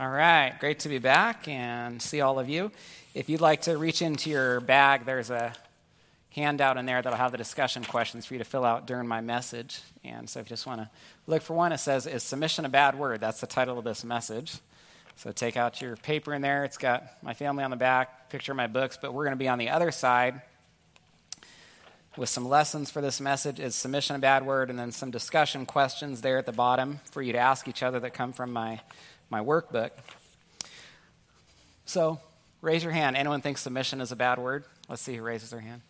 All 0.00 0.08
right, 0.08 0.54
great 0.60 0.78
to 0.80 0.88
be 0.88 0.98
back 0.98 1.48
and 1.48 2.00
see 2.00 2.20
all 2.20 2.38
of 2.38 2.48
you. 2.48 2.70
If 3.14 3.28
you'd 3.28 3.40
like 3.40 3.62
to 3.62 3.76
reach 3.76 4.00
into 4.00 4.30
your 4.30 4.60
bag, 4.60 5.04
there's 5.04 5.28
a 5.28 5.52
handout 6.30 6.76
in 6.76 6.86
there 6.86 7.02
that'll 7.02 7.18
have 7.18 7.32
the 7.32 7.36
discussion 7.36 7.82
questions 7.82 8.24
for 8.24 8.34
you 8.34 8.38
to 8.38 8.44
fill 8.44 8.64
out 8.64 8.86
during 8.86 9.08
my 9.08 9.20
message. 9.20 9.80
And 10.04 10.30
so 10.30 10.38
if 10.38 10.46
you 10.46 10.50
just 10.50 10.68
want 10.68 10.82
to 10.82 10.90
look 11.26 11.42
for 11.42 11.54
one, 11.54 11.72
it 11.72 11.78
says, 11.78 12.06
Is 12.06 12.22
submission 12.22 12.64
a 12.64 12.68
bad 12.68 12.96
word? 12.96 13.20
That's 13.20 13.40
the 13.40 13.48
title 13.48 13.76
of 13.76 13.82
this 13.82 14.04
message. 14.04 14.58
So 15.16 15.32
take 15.32 15.56
out 15.56 15.82
your 15.82 15.96
paper 15.96 16.32
in 16.32 16.42
there. 16.42 16.64
It's 16.64 16.78
got 16.78 17.20
my 17.20 17.34
family 17.34 17.64
on 17.64 17.70
the 17.70 17.76
back, 17.76 18.30
picture 18.30 18.52
of 18.52 18.56
my 18.56 18.68
books, 18.68 18.96
but 19.02 19.12
we're 19.12 19.24
going 19.24 19.36
to 19.36 19.36
be 19.36 19.48
on 19.48 19.58
the 19.58 19.70
other 19.70 19.90
side 19.90 20.42
with 22.16 22.28
some 22.28 22.48
lessons 22.48 22.88
for 22.88 23.00
this 23.00 23.20
message. 23.20 23.58
Is 23.58 23.74
submission 23.74 24.14
a 24.14 24.20
bad 24.20 24.46
word? 24.46 24.70
And 24.70 24.78
then 24.78 24.92
some 24.92 25.10
discussion 25.10 25.66
questions 25.66 26.20
there 26.20 26.38
at 26.38 26.46
the 26.46 26.52
bottom 26.52 27.00
for 27.10 27.20
you 27.20 27.32
to 27.32 27.38
ask 27.38 27.66
each 27.66 27.82
other 27.82 27.98
that 27.98 28.14
come 28.14 28.32
from 28.32 28.52
my 28.52 28.80
my 29.30 29.40
workbook. 29.40 29.90
So, 31.84 32.20
raise 32.60 32.82
your 32.82 32.92
hand. 32.92 33.16
Anyone 33.16 33.40
thinks 33.40 33.62
submission 33.62 34.00
is 34.00 34.12
a 34.12 34.16
bad 34.16 34.38
word? 34.38 34.64
Let's 34.88 35.02
see 35.02 35.16
who 35.16 35.22
raises 35.22 35.50
their 35.50 35.60
hand. 35.60 35.82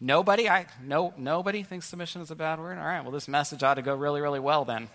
Nobody? 0.00 0.48
I 0.48 0.66
no 0.82 1.12
nobody 1.18 1.62
thinks 1.62 1.86
submission 1.86 2.22
is 2.22 2.30
a 2.30 2.34
bad 2.34 2.58
word? 2.58 2.78
All 2.78 2.84
right, 2.84 3.02
well 3.02 3.10
this 3.10 3.28
message 3.28 3.62
ought 3.62 3.74
to 3.74 3.82
go 3.82 3.94
really, 3.94 4.22
really 4.22 4.40
well 4.40 4.64
then. 4.64 4.88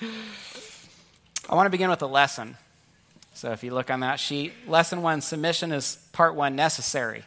I 1.48 1.54
want 1.54 1.66
to 1.66 1.70
begin 1.70 1.88
with 1.88 2.02
a 2.02 2.06
lesson. 2.06 2.56
So 3.34 3.52
if 3.52 3.62
you 3.62 3.72
look 3.72 3.90
on 3.90 4.00
that 4.00 4.18
sheet, 4.18 4.52
lesson 4.66 5.02
one, 5.02 5.20
submission 5.20 5.70
is 5.70 5.96
part 6.12 6.34
one 6.34 6.56
necessary. 6.56 7.22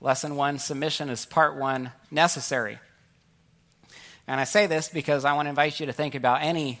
Lesson 0.00 0.36
one, 0.36 0.58
submission 0.58 1.10
is 1.10 1.26
part 1.26 1.56
one 1.56 1.92
necessary. 2.10 2.78
And 4.26 4.40
I 4.40 4.44
say 4.44 4.66
this 4.66 4.88
because 4.88 5.24
I 5.24 5.32
want 5.32 5.46
to 5.46 5.50
invite 5.50 5.80
you 5.80 5.86
to 5.86 5.92
think 5.92 6.14
about 6.14 6.42
any 6.42 6.78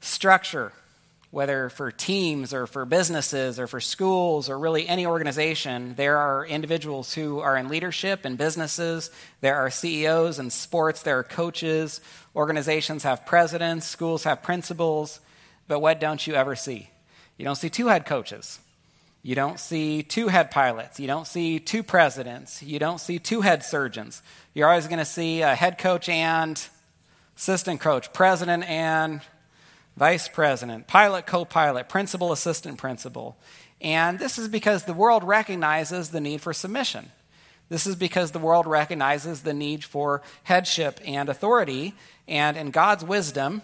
structure, 0.00 0.72
whether 1.30 1.68
for 1.68 1.92
teams 1.92 2.54
or 2.54 2.66
for 2.66 2.84
businesses 2.84 3.60
or 3.60 3.66
for 3.66 3.80
schools 3.80 4.48
or 4.48 4.58
really 4.58 4.88
any 4.88 5.06
organization. 5.06 5.94
There 5.96 6.16
are 6.16 6.46
individuals 6.46 7.14
who 7.14 7.40
are 7.40 7.56
in 7.56 7.68
leadership 7.68 8.24
in 8.24 8.36
businesses, 8.36 9.10
there 9.40 9.56
are 9.56 9.70
CEOs 9.70 10.38
in 10.38 10.50
sports, 10.50 11.02
there 11.02 11.18
are 11.18 11.24
coaches, 11.24 12.00
organizations 12.34 13.02
have 13.02 13.26
presidents, 13.26 13.86
schools 13.86 14.24
have 14.24 14.42
principals. 14.42 15.20
But 15.68 15.80
what 15.80 16.00
don't 16.00 16.26
you 16.26 16.34
ever 16.34 16.56
see? 16.56 16.90
You 17.36 17.44
don't 17.44 17.54
see 17.54 17.70
two 17.70 17.86
head 17.86 18.04
coaches. 18.04 18.58
You 19.22 19.34
don't 19.34 19.60
see 19.60 20.02
two 20.02 20.28
head 20.28 20.50
pilots. 20.50 20.98
You 20.98 21.06
don't 21.06 21.26
see 21.26 21.58
two 21.58 21.82
presidents. 21.82 22.62
You 22.62 22.78
don't 22.78 22.98
see 22.98 23.18
two 23.18 23.42
head 23.42 23.62
surgeons. 23.62 24.22
You're 24.54 24.68
always 24.68 24.86
going 24.86 24.98
to 24.98 25.04
see 25.04 25.42
a 25.42 25.54
head 25.54 25.76
coach 25.76 26.08
and 26.08 26.62
assistant 27.36 27.80
coach, 27.80 28.12
president 28.14 28.64
and 28.64 29.20
vice 29.96 30.26
president, 30.26 30.86
pilot, 30.86 31.26
co 31.26 31.44
pilot, 31.44 31.88
principal, 31.88 32.32
assistant 32.32 32.78
principal. 32.78 33.36
And 33.82 34.18
this 34.18 34.38
is 34.38 34.48
because 34.48 34.84
the 34.84 34.94
world 34.94 35.22
recognizes 35.24 36.10
the 36.10 36.20
need 36.20 36.40
for 36.40 36.54
submission. 36.54 37.10
This 37.68 37.86
is 37.86 37.96
because 37.96 38.30
the 38.30 38.38
world 38.38 38.66
recognizes 38.66 39.42
the 39.42 39.54
need 39.54 39.84
for 39.84 40.22
headship 40.44 40.98
and 41.04 41.28
authority. 41.28 41.94
And 42.26 42.56
in 42.56 42.70
God's 42.70 43.04
wisdom, 43.04 43.62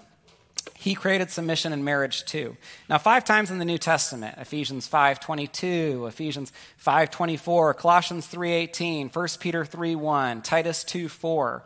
he 0.75 0.95
created 0.95 1.31
submission 1.31 1.72
in 1.72 1.84
marriage 1.84 2.25
too. 2.25 2.56
Now, 2.89 2.98
five 2.98 3.25
times 3.25 3.50
in 3.50 3.59
the 3.59 3.64
New 3.64 3.78
Testament, 3.78 4.36
Ephesians 4.39 4.89
5.22, 4.89 6.09
Ephesians 6.09 6.53
5.24, 6.84 7.77
Colossians 7.77 8.27
3.18, 8.27 9.15
1 9.15 9.28
Peter 9.41 9.65
3.1, 9.65 10.43
Titus 10.43 10.84
2.4, 10.84 11.62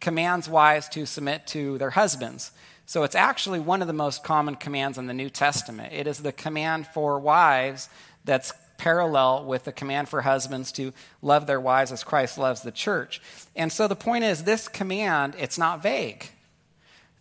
commands 0.00 0.48
wives 0.48 0.88
to 0.90 1.06
submit 1.06 1.46
to 1.48 1.78
their 1.78 1.90
husbands. 1.90 2.52
So 2.86 3.02
it's 3.02 3.14
actually 3.14 3.60
one 3.60 3.80
of 3.80 3.86
the 3.86 3.94
most 3.94 4.22
common 4.22 4.56
commands 4.56 4.98
in 4.98 5.06
the 5.06 5.14
New 5.14 5.30
Testament. 5.30 5.92
It 5.92 6.06
is 6.06 6.18
the 6.18 6.32
command 6.32 6.86
for 6.88 7.18
wives 7.18 7.88
that's 8.24 8.52
parallel 8.76 9.44
with 9.44 9.64
the 9.64 9.72
command 9.72 10.08
for 10.08 10.22
husbands 10.22 10.72
to 10.72 10.92
love 11.22 11.46
their 11.46 11.60
wives 11.60 11.92
as 11.92 12.04
Christ 12.04 12.36
loves 12.36 12.62
the 12.62 12.72
church. 12.72 13.22
And 13.56 13.72
so 13.72 13.88
the 13.88 13.96
point 13.96 14.24
is, 14.24 14.44
this 14.44 14.68
command, 14.68 15.34
it's 15.38 15.56
not 15.56 15.82
vague. 15.82 16.30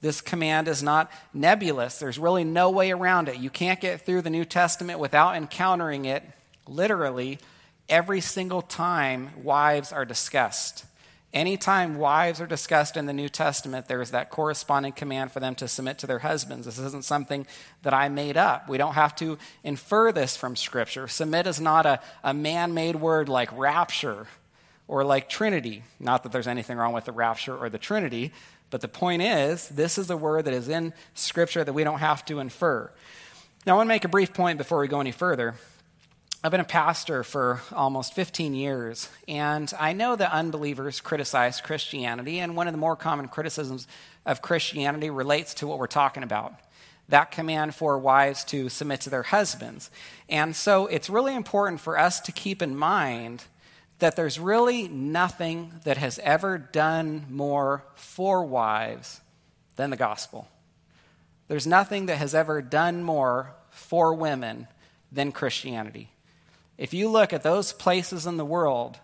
This 0.04 0.20
command 0.20 0.68
is 0.68 0.84
not 0.84 1.10
nebulous. 1.34 1.98
There's 1.98 2.20
really 2.20 2.44
no 2.44 2.70
way 2.70 2.92
around 2.92 3.30
it. 3.30 3.38
You 3.38 3.50
can't 3.50 3.80
get 3.80 4.02
through 4.02 4.24
the 4.24 4.30
New 4.30 4.44
Testament 4.44 5.00
without 5.00 5.38
encountering 5.38 6.04
it 6.04 6.24
literally 6.68 7.40
every 7.88 8.20
single 8.20 8.62
time 8.62 9.30
wives 9.42 9.94
are 9.94 10.04
discussed. 10.04 10.84
Anytime 11.34 11.96
wives 11.96 12.42
are 12.42 12.46
discussed 12.46 12.98
in 12.98 13.06
the 13.06 13.14
New 13.14 13.30
Testament, 13.30 13.88
there 13.88 14.02
is 14.02 14.12
that 14.12 14.30
corresponding 14.30 14.92
command 14.92 15.32
for 15.32 15.40
them 15.40 15.56
to 15.56 15.70
submit 15.70 16.00
to 16.00 16.08
their 16.08 16.20
husbands. 16.20 16.66
This 16.66 16.80
isn't 16.80 17.06
something 17.06 17.48
that 17.84 17.94
I 17.94 18.10
made 18.10 18.36
up. 18.36 18.68
We 18.68 18.78
don't 18.78 18.96
have 18.96 19.16
to 19.16 19.38
infer 19.64 20.12
this 20.12 20.36
from 20.36 20.58
Scripture. 20.58 21.08
Submit 21.08 21.48
is 21.48 21.62
not 21.62 21.86
a, 21.86 22.02
a 22.26 22.34
man 22.34 22.74
made 22.74 22.98
word 22.98 23.30
like 23.30 23.58
rapture 23.58 24.28
or 24.90 25.06
like 25.06 25.30
Trinity. 25.30 25.84
Not 25.98 26.24
that 26.24 26.34
there's 26.34 26.46
anything 26.46 26.78
wrong 26.78 26.92
with 26.92 27.06
the 27.06 27.14
rapture 27.14 27.56
or 27.58 27.70
the 27.70 27.78
Trinity, 27.78 28.34
but 28.74 28.82
the 28.82 28.88
point 28.88 29.22
is, 29.22 29.70
this 29.70 30.00
is 30.00 30.10
a 30.10 30.18
word 30.18 30.46
that 30.46 30.54
is 30.56 30.68
in 30.68 30.94
Scripture 31.14 31.64
that 31.64 31.74
we 31.74 31.84
don't 31.84 32.00
have 32.00 32.26
to 32.26 32.40
infer. 32.40 32.90
Now, 33.68 33.74
I 33.74 33.76
want 33.76 33.86
to 33.86 33.94
make 33.94 34.04
a 34.04 34.10
brief 34.10 34.34
point 34.34 34.58
before 34.58 34.80
we 34.80 34.88
go 34.88 35.00
any 35.00 35.12
further. 35.12 35.54
I've 36.44 36.50
been 36.50 36.60
a 36.60 36.64
pastor 36.64 37.24
for 37.24 37.62
almost 37.72 38.16
15 38.16 38.56
years, 38.56 39.10
and 39.28 39.72
I 39.80 39.94
know 39.94 40.16
that 40.16 40.32
unbelievers 40.32 41.02
criticize 41.02 41.62
Christianity, 41.62 42.40
and 42.40 42.56
one 42.56 42.68
of 42.68 42.74
the 42.74 42.80
more 42.80 42.96
common 42.96 43.28
criticisms 43.28 43.88
of 44.26 44.42
Christianity 44.42 45.12
relates 45.12 45.54
to 45.54 45.68
what 45.68 45.78
we're 45.78 45.86
talking 45.86 46.24
about 46.24 46.56
that 47.10 47.30
command 47.30 47.76
for 47.76 48.00
wives 48.00 48.44
to 48.46 48.70
submit 48.70 49.02
to 49.02 49.12
their 49.12 49.24
husbands. 49.24 49.92
And 50.30 50.56
so 50.56 50.88
it's 50.88 51.12
really 51.12 51.36
important 51.36 51.80
for 51.80 52.00
us 52.00 52.20
to 52.22 52.32
keep 52.32 52.60
in 52.62 52.76
mind 52.76 53.44
that 54.04 54.18
there's 54.18 54.38
really 54.38 54.90
nothing 54.90 55.72
that 55.86 55.96
has 55.96 56.20
ever 56.20 56.58
done 56.58 57.26
more 57.30 57.86
for 57.96 58.44
wives 58.44 59.22
than 59.78 59.92
the 59.92 59.96
gospel. 59.96 60.46
There's 61.48 61.66
nothing 61.66 62.08
that 62.08 62.18
has 62.18 62.36
ever 62.36 62.62
done 62.62 63.02
more 63.02 63.54
for 63.70 64.14
women 64.14 64.68
than 65.10 65.32
Christianity. 65.32 66.10
If 66.78 66.94
you 66.94 67.08
look 67.08 67.32
at 67.32 67.44
those 67.44 67.72
places 67.72 68.26
in 68.26 68.36
the 68.36 68.44
world 68.44 69.00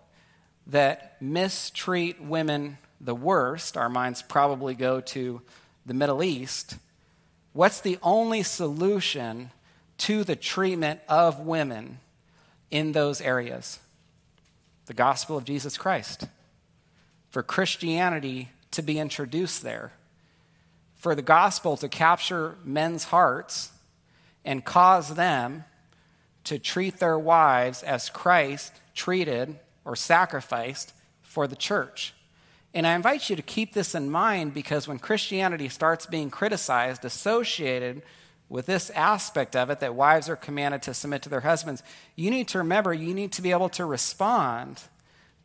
that 0.68 1.16
mistreat 1.22 2.22
women 2.22 2.78
the 3.00 3.16
worst, 3.16 3.78
our 3.78 3.88
minds 3.88 4.22
probably 4.22 4.74
go 4.76 5.00
to 5.00 5.42
the 5.86 5.94
Middle 5.94 6.22
East. 6.22 6.76
What's 7.54 7.80
the 7.80 8.00
only 8.04 8.44
solution 8.44 9.52
to 10.00 10.26
the 10.26 10.36
treatment 10.36 11.00
of 11.08 11.40
women 11.40 12.00
in 12.70 12.92
those 12.92 13.22
areas? 13.22 13.80
The 14.90 14.94
gospel 14.96 15.38
of 15.38 15.46
Jesus 15.46 15.78
Christ, 15.78 16.28
for 17.30 17.44
Christianity 17.44 18.50
to 18.72 18.82
be 18.82 18.98
introduced 18.98 19.62
there, 19.62 19.92
for 20.96 21.14
the 21.14 21.22
gospel 21.22 21.78
to 21.78 21.88
capture 21.88 22.56
men's 22.66 23.04
hearts 23.04 23.72
and 24.44 24.66
cause 24.66 25.14
them 25.14 25.64
to 26.46 26.58
treat 26.58 26.98
their 26.98 27.20
wives 27.20 27.84
as 27.84 28.10
Christ 28.10 28.74
treated 28.96 29.60
or 29.86 29.96
sacrificed 29.96 30.92
for 31.22 31.46
the 31.46 31.56
church. 31.56 32.16
And 32.74 32.88
I 32.88 32.96
invite 32.96 33.30
you 33.30 33.36
to 33.36 33.44
keep 33.44 33.74
this 33.74 33.94
in 33.94 34.10
mind 34.10 34.56
because 34.56 34.88
when 34.88 34.98
Christianity 34.98 35.70
starts 35.70 36.08
being 36.08 36.32
criticized, 36.32 37.06
associated 37.06 38.02
with 38.50 38.66
this 38.66 38.90
aspect 38.92 39.56
of 39.56 39.70
it 39.70 39.80
that 39.80 39.96
wives 39.96 40.28
are 40.28 40.36
commanded 40.36 40.82
to 40.82 40.94
submit 40.94 41.22
to 41.22 41.30
their 41.30 41.42
husbands, 41.42 41.84
you 42.16 42.32
need 42.32 42.48
to 42.50 42.58
remember 42.58 42.94
you 42.94 43.14
need 43.14 43.32
to 43.34 43.42
be 43.42 43.52
able 43.52 43.70
to 43.70 43.86
respond 43.86 44.82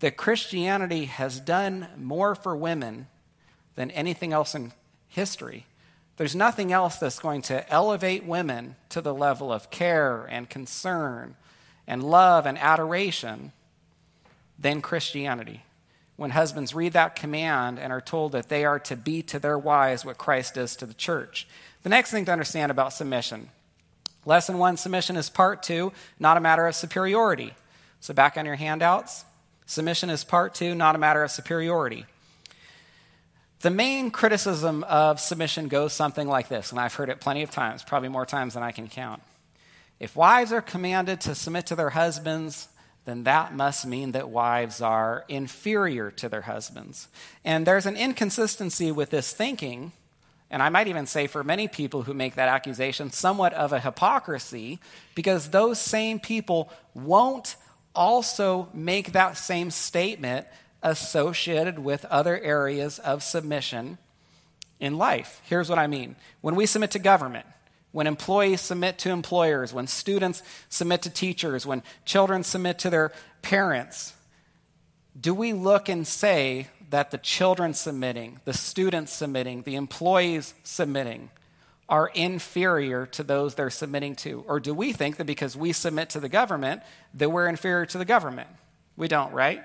that 0.01 0.17
Christianity 0.17 1.05
has 1.05 1.39
done 1.39 1.89
more 1.97 2.35
for 2.35 2.57
women 2.57 3.07
than 3.75 3.91
anything 3.91 4.33
else 4.33 4.55
in 4.55 4.73
history. 5.09 5.67
There's 6.17 6.35
nothing 6.35 6.73
else 6.73 6.97
that's 6.97 7.19
going 7.19 7.43
to 7.43 7.69
elevate 7.71 8.25
women 8.25 8.77
to 8.91 9.01
the 9.01 9.15
level 9.15 9.53
of 9.53 9.71
care 9.71 10.25
and 10.31 10.49
concern 10.49 11.37
and 11.87 12.03
love 12.03 12.47
and 12.47 12.57
adoration 12.59 13.53
than 14.59 14.81
Christianity. 14.81 15.63
When 16.17 16.31
husbands 16.31 16.75
read 16.75 16.93
that 16.93 17.17
command 17.17 17.79
and 17.79 17.93
are 17.93 18.01
told 18.01 18.33
that 18.33 18.49
they 18.49 18.65
are 18.65 18.79
to 18.81 18.97
be 18.97 19.23
to 19.23 19.39
their 19.39 19.59
wives 19.59 20.05
what 20.05 20.19
Christ 20.19 20.57
is 20.57 20.77
to 20.77 20.87
the 20.87 20.95
church. 20.95 21.49
The 21.83 21.89
next 21.89 22.11
thing 22.11 22.25
to 22.27 22.33
understand 22.33 22.71
about 22.71 22.93
submission 22.93 23.51
lesson 24.27 24.59
one 24.59 24.77
submission 24.77 25.17
is 25.17 25.29
part 25.29 25.63
two, 25.63 25.93
not 26.19 26.37
a 26.37 26.41
matter 26.41 26.67
of 26.67 26.75
superiority. 26.75 27.53
So, 28.01 28.15
back 28.15 28.37
on 28.37 28.47
your 28.47 28.55
handouts, 28.55 29.25
submission 29.67 30.11
is 30.11 30.25
part 30.25 30.55
two, 30.55 30.75
not 30.75 30.95
a 30.95 30.99
matter 30.99 31.23
of 31.23 31.31
superiority. 31.31 32.07
The 33.61 33.71
main 33.71 34.11
criticism 34.11 34.85
of 34.85 35.21
submission 35.21 35.69
goes 35.69 35.95
something 35.95 36.29
like 36.29 36.49
this, 36.49 36.71
and 36.71 36.79
I've 36.79 36.95
heard 36.95 37.09
it 37.09 37.21
plenty 37.21 37.43
of 37.43 37.51
times, 37.51 37.83
probably 37.83 38.11
more 38.11 38.27
times 38.27 38.55
than 38.55 38.63
I 38.63 38.73
can 38.73 38.89
count. 38.89 39.23
If 39.99 40.17
wives 40.17 40.53
are 40.53 40.61
commanded 40.61 41.23
to 41.23 41.35
submit 41.35 41.67
to 41.67 41.77
their 41.77 41.91
husbands, 41.91 42.69
then 43.05 43.25
that 43.25 43.55
must 43.55 43.87
mean 43.87 44.13
that 44.13 44.29
wives 44.31 44.81
are 44.81 45.25
inferior 45.29 46.11
to 46.13 46.29
their 46.29 46.43
husbands. 46.43 47.09
And 47.45 47.67
there's 47.67 47.87
an 47.87 47.97
inconsistency 47.97 48.91
with 48.91 49.11
this 49.11 49.33
thinking 49.33 49.93
and 50.55 50.63
I 50.63 50.69
might 50.69 50.87
even 50.87 51.07
say 51.07 51.27
for 51.27 51.43
many 51.43 51.67
people 51.67 52.03
who 52.03 52.15
make 52.15 52.37
that 52.37 52.49
accusation, 52.49 53.11
somewhat 53.11 53.53
of 53.55 53.73
a 53.73 53.81
hypocrisy, 53.81 54.79
because 55.17 55.51
those 55.51 55.81
same 55.81 56.21
people 56.21 56.71
won't 56.95 57.57
also 57.93 58.69
make 58.73 59.13
that 59.13 59.37
same 59.37 59.73
statement 59.73 60.47
associated 60.81 61.81
with 61.81 62.05
other 62.05 62.39
areas 62.39 63.01
of 63.01 63.25
submission 63.25 63.99
in 64.79 64.97
life. 64.97 65.41
Here's 65.45 65.69
what 65.69 65.81
I 65.81 65.89
mean 65.89 66.15
when 66.41 66.55
we 66.55 66.67
submit 66.67 66.93
to 66.93 67.01
government, 67.01 67.47
when 67.95 68.09
employees 68.09 68.61
submit 68.61 68.99
to 68.99 69.11
employers, 69.11 69.73
when 69.73 69.87
students 69.87 70.43
submit 70.69 71.01
to 71.01 71.09
teachers, 71.09 71.65
when 71.65 71.81
children 72.05 72.43
submit 72.43 72.77
to 72.77 72.91
their 72.91 73.13
parents, 73.41 74.15
do 75.19 75.33
we 75.33 75.53
look 75.53 75.89
and 75.89 76.05
say 76.05 76.67
that 76.91 77.13
the 77.13 77.19
children 77.19 77.73
submitting, 77.73 78.41
the 78.45 78.53
students 78.53 79.13
submitting, 79.13 79.63
the 79.63 79.77
employees 79.77 80.55
submitting 80.65 81.31
are 81.89 82.11
inferior 82.17 83.07
to 83.07 83.23
those 83.23 83.55
they're 83.55 83.71
submitting 83.71 84.17
to? 84.17 84.45
Or 84.49 84.59
do 84.59 84.75
we 84.75 84.93
think 84.93 85.17
that 85.19 85.27
because 85.27 85.57
we 85.57 85.73
submit 85.73 86.11
to 86.11 86.21
the 86.21 86.29
government, 86.29 86.83
that 87.15 87.31
we're 87.31 87.47
inferior 87.47 87.87
to 87.87 87.99
the 87.99 88.05
government? 88.05 88.49
We 88.97 89.07
don't, 89.07 89.33
right? 89.33 89.63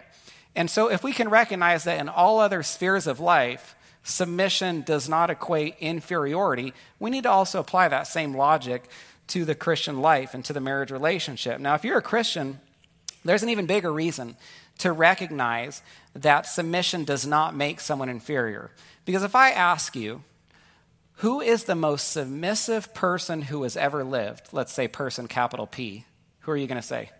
And 0.56 0.70
so 0.70 0.92
if 0.92 1.04
we 1.04 1.14
can 1.14 1.30
recognize 1.30 1.84
that 1.86 2.00
in 2.00 2.08
all 2.08 2.40
other 2.40 2.62
spheres 2.62 3.08
of 3.08 3.20
life, 3.20 3.76
submission 4.04 4.82
does 4.82 5.08
not 5.08 5.30
equate 5.30 5.76
inferiority, 5.80 6.74
we 7.00 7.10
need 7.10 7.24
to 7.24 7.30
also 7.30 7.60
apply 7.60 7.88
that 7.88 8.08
same 8.08 8.36
logic 8.36 8.90
to 9.28 9.46
the 9.46 9.56
Christian 9.56 10.02
life 10.02 10.34
and 10.34 10.44
to 10.46 10.54
the 10.54 10.60
marriage 10.60 10.92
relationship. 10.92 11.60
Now, 11.60 11.76
if 11.76 11.84
you're 11.84 11.98
a 11.98 12.02
Christian, 12.02 12.60
there's 13.24 13.44
an 13.44 13.50
even 13.50 13.66
bigger 13.66 13.92
reason 13.92 14.36
to 14.80 14.92
recognize 14.92 15.82
that 16.16 16.46
submission 16.46 17.04
does 17.04 17.28
not 17.28 17.56
make 17.56 17.80
someone 17.80 18.10
inferior. 18.10 18.72
Because 19.06 19.24
if 19.24 19.36
I 19.36 19.52
ask 19.52 19.96
you, 19.96 20.24
who 21.16 21.42
is 21.42 21.66
the 21.66 21.76
most 21.76 22.12
submissive 22.12 22.94
person 22.94 23.44
who 23.44 23.64
has 23.64 23.76
ever 23.76 24.04
lived? 24.04 24.48
Let's 24.52 24.74
say 24.74 24.88
person 24.88 25.28
capital 25.28 25.68
P. 25.68 26.06
Who 26.42 26.52
are 26.52 26.58
you 26.58 26.68
going 26.68 26.82
to 26.82 26.88
say? 26.88 27.12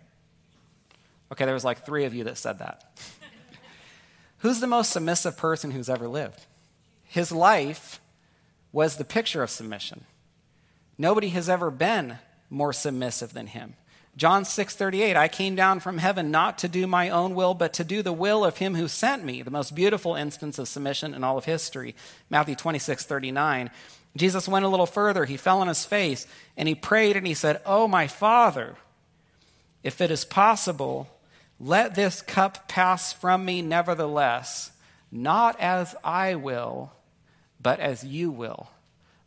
Okay, 1.30 1.44
there 1.44 1.54
was 1.54 1.64
like 1.64 1.84
three 1.84 2.04
of 2.06 2.14
you 2.14 2.24
that 2.24 2.38
said 2.38 2.58
that. 2.58 2.98
Who's 4.38 4.60
the 4.60 4.66
most 4.66 4.90
submissive 4.90 5.36
person 5.36 5.70
who's 5.70 5.90
ever 5.90 6.08
lived? 6.08 6.46
His 7.10 7.32
life 7.32 8.00
was 8.70 8.96
the 8.96 9.04
picture 9.04 9.42
of 9.42 9.50
submission. 9.50 10.04
Nobody 10.96 11.30
has 11.30 11.48
ever 11.48 11.68
been 11.68 12.18
more 12.48 12.72
submissive 12.72 13.32
than 13.32 13.48
him. 13.48 13.74
John 14.16 14.44
6:38 14.44 15.16
I 15.16 15.26
came 15.26 15.56
down 15.56 15.80
from 15.80 15.98
heaven 15.98 16.30
not 16.30 16.56
to 16.58 16.68
do 16.68 16.86
my 16.86 17.10
own 17.10 17.34
will 17.34 17.54
but 17.54 17.72
to 17.74 17.84
do 17.84 18.00
the 18.00 18.12
will 18.12 18.44
of 18.44 18.58
him 18.58 18.76
who 18.76 18.86
sent 18.86 19.24
me 19.24 19.42
the 19.42 19.50
most 19.50 19.74
beautiful 19.74 20.14
instance 20.14 20.56
of 20.56 20.68
submission 20.68 21.12
in 21.12 21.24
all 21.24 21.36
of 21.36 21.46
history 21.46 21.96
Matthew 22.28 22.54
26:39 22.54 23.70
Jesus 24.16 24.46
went 24.46 24.64
a 24.64 24.68
little 24.68 24.86
further 24.86 25.24
he 25.24 25.36
fell 25.36 25.60
on 25.60 25.68
his 25.68 25.84
face 25.84 26.28
and 26.56 26.68
he 26.68 26.74
prayed 26.76 27.16
and 27.16 27.26
he 27.26 27.34
said 27.34 27.60
oh 27.66 27.88
my 27.88 28.06
father 28.06 28.76
if 29.82 30.00
it 30.00 30.12
is 30.12 30.24
possible 30.24 31.08
let 31.58 31.96
this 31.96 32.22
cup 32.22 32.68
pass 32.68 33.12
from 33.12 33.44
me 33.44 33.62
nevertheless 33.62 34.72
not 35.10 35.58
as 35.58 35.96
I 36.04 36.36
will 36.36 36.92
but 37.62 37.80
as 37.80 38.04
you 38.04 38.30
will 38.30 38.70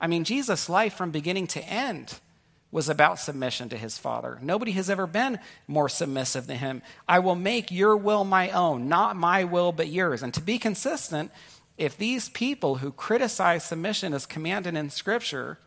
I 0.03 0.07
mean 0.07 0.25
Jesus 0.25 0.68
life 0.68 0.94
from 0.95 1.12
beginning 1.12 1.47
to 1.47 1.63
end 1.63 2.19
was 2.74 2.89
about 2.89 3.19
submission 3.19 3.69
to 3.69 3.77
his 3.77 3.97
Father. 3.97 4.38
Nobody 4.41 4.71
has 4.71 4.89
ever 4.89 5.07
been 5.07 5.39
more 5.65 5.88
submissive 5.88 6.47
than 6.47 6.57
him. 6.57 6.81
I 7.07 7.19
will 7.19 7.35
make 7.35 7.71
your 7.71 7.95
will 7.95 8.25
my 8.25 8.50
own, 8.50 8.89
not 8.89 9.15
my 9.15 9.45
will, 9.45 9.71
but 9.71 9.88
yours. 9.88 10.21
And 10.21 10.33
to 10.33 10.41
be 10.41 10.57
consistent, 10.57 11.31
if 11.77 11.95
these 11.95 12.27
people 12.27 12.77
who 12.77 12.91
criticize 12.91 13.63
submission 13.63 14.13
as 14.13 14.25
commanded 14.25 14.75
in 14.75 14.89
Scripture, 14.89 15.57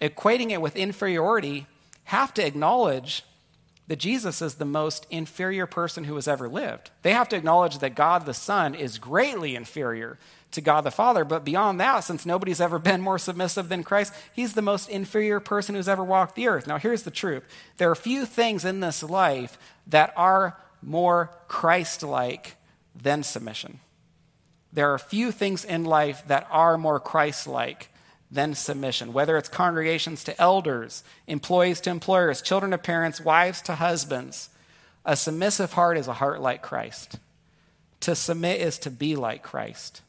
equating 0.00 0.50
it 0.50 0.62
with 0.62 0.74
inferiority, 0.74 1.66
have 2.04 2.32
to 2.34 2.46
acknowledge 2.46 3.24
that 3.88 3.98
Jesus 3.98 4.40
is 4.40 4.54
the 4.54 4.64
most 4.64 5.06
inferior 5.10 5.66
person 5.66 6.04
who 6.04 6.14
has 6.14 6.28
ever 6.28 6.48
lived. 6.48 6.90
They 7.02 7.12
have 7.12 7.28
to 7.30 7.36
acknowledge 7.36 7.80
that 7.80 7.96
God 7.96 8.24
the 8.24 8.32
Son 8.32 8.74
is 8.74 8.96
greatly 8.96 9.54
inferior 9.56 10.18
to 10.52 10.60
God 10.60 10.82
the 10.82 10.90
Father. 10.90 11.24
But 11.24 11.44
beyond 11.44 11.80
that, 11.80 12.00
since 12.00 12.24
nobody's 12.24 12.60
ever 12.60 12.78
been 12.78 13.00
more 13.00 13.18
submissive 13.18 13.68
than 13.68 13.82
Christ, 13.82 14.12
he's 14.32 14.54
the 14.54 14.62
most 14.62 14.88
inferior 14.88 15.40
person 15.40 15.74
who's 15.74 15.88
ever 15.88 16.04
walked 16.04 16.34
the 16.34 16.48
earth. 16.48 16.66
Now, 16.66 16.78
here's 16.78 17.02
the 17.02 17.10
truth 17.10 17.44
there 17.78 17.90
are 17.90 17.94
few 17.94 18.24
things 18.24 18.64
in 18.64 18.80
this 18.80 19.02
life 19.02 19.58
that 19.86 20.12
are 20.16 20.56
more 20.82 21.30
Christ 21.48 22.02
like 22.02 22.56
than 22.94 23.22
submission. 23.22 23.80
There 24.72 24.92
are 24.92 24.98
few 24.98 25.32
things 25.32 25.64
in 25.64 25.84
life 25.84 26.26
that 26.28 26.46
are 26.50 26.78
more 26.78 26.98
Christ 26.98 27.46
like 27.46 27.88
than 28.30 28.54
submission, 28.54 29.12
whether 29.12 29.36
it's 29.36 29.48
congregations 29.48 30.24
to 30.24 30.40
elders, 30.40 31.04
employees 31.26 31.80
to 31.82 31.90
employers, 31.90 32.40
children 32.40 32.70
to 32.70 32.78
parents, 32.78 33.20
wives 33.20 33.60
to 33.62 33.74
husbands. 33.74 34.48
A 35.04 35.16
submissive 35.16 35.74
heart 35.74 35.98
is 35.98 36.08
a 36.08 36.14
heart 36.14 36.40
like 36.40 36.62
Christ. 36.62 37.18
To 38.00 38.14
submit 38.14 38.60
is 38.60 38.78
to 38.78 38.90
be 38.90 39.14
like 39.14 39.42
Christ. 39.42 40.00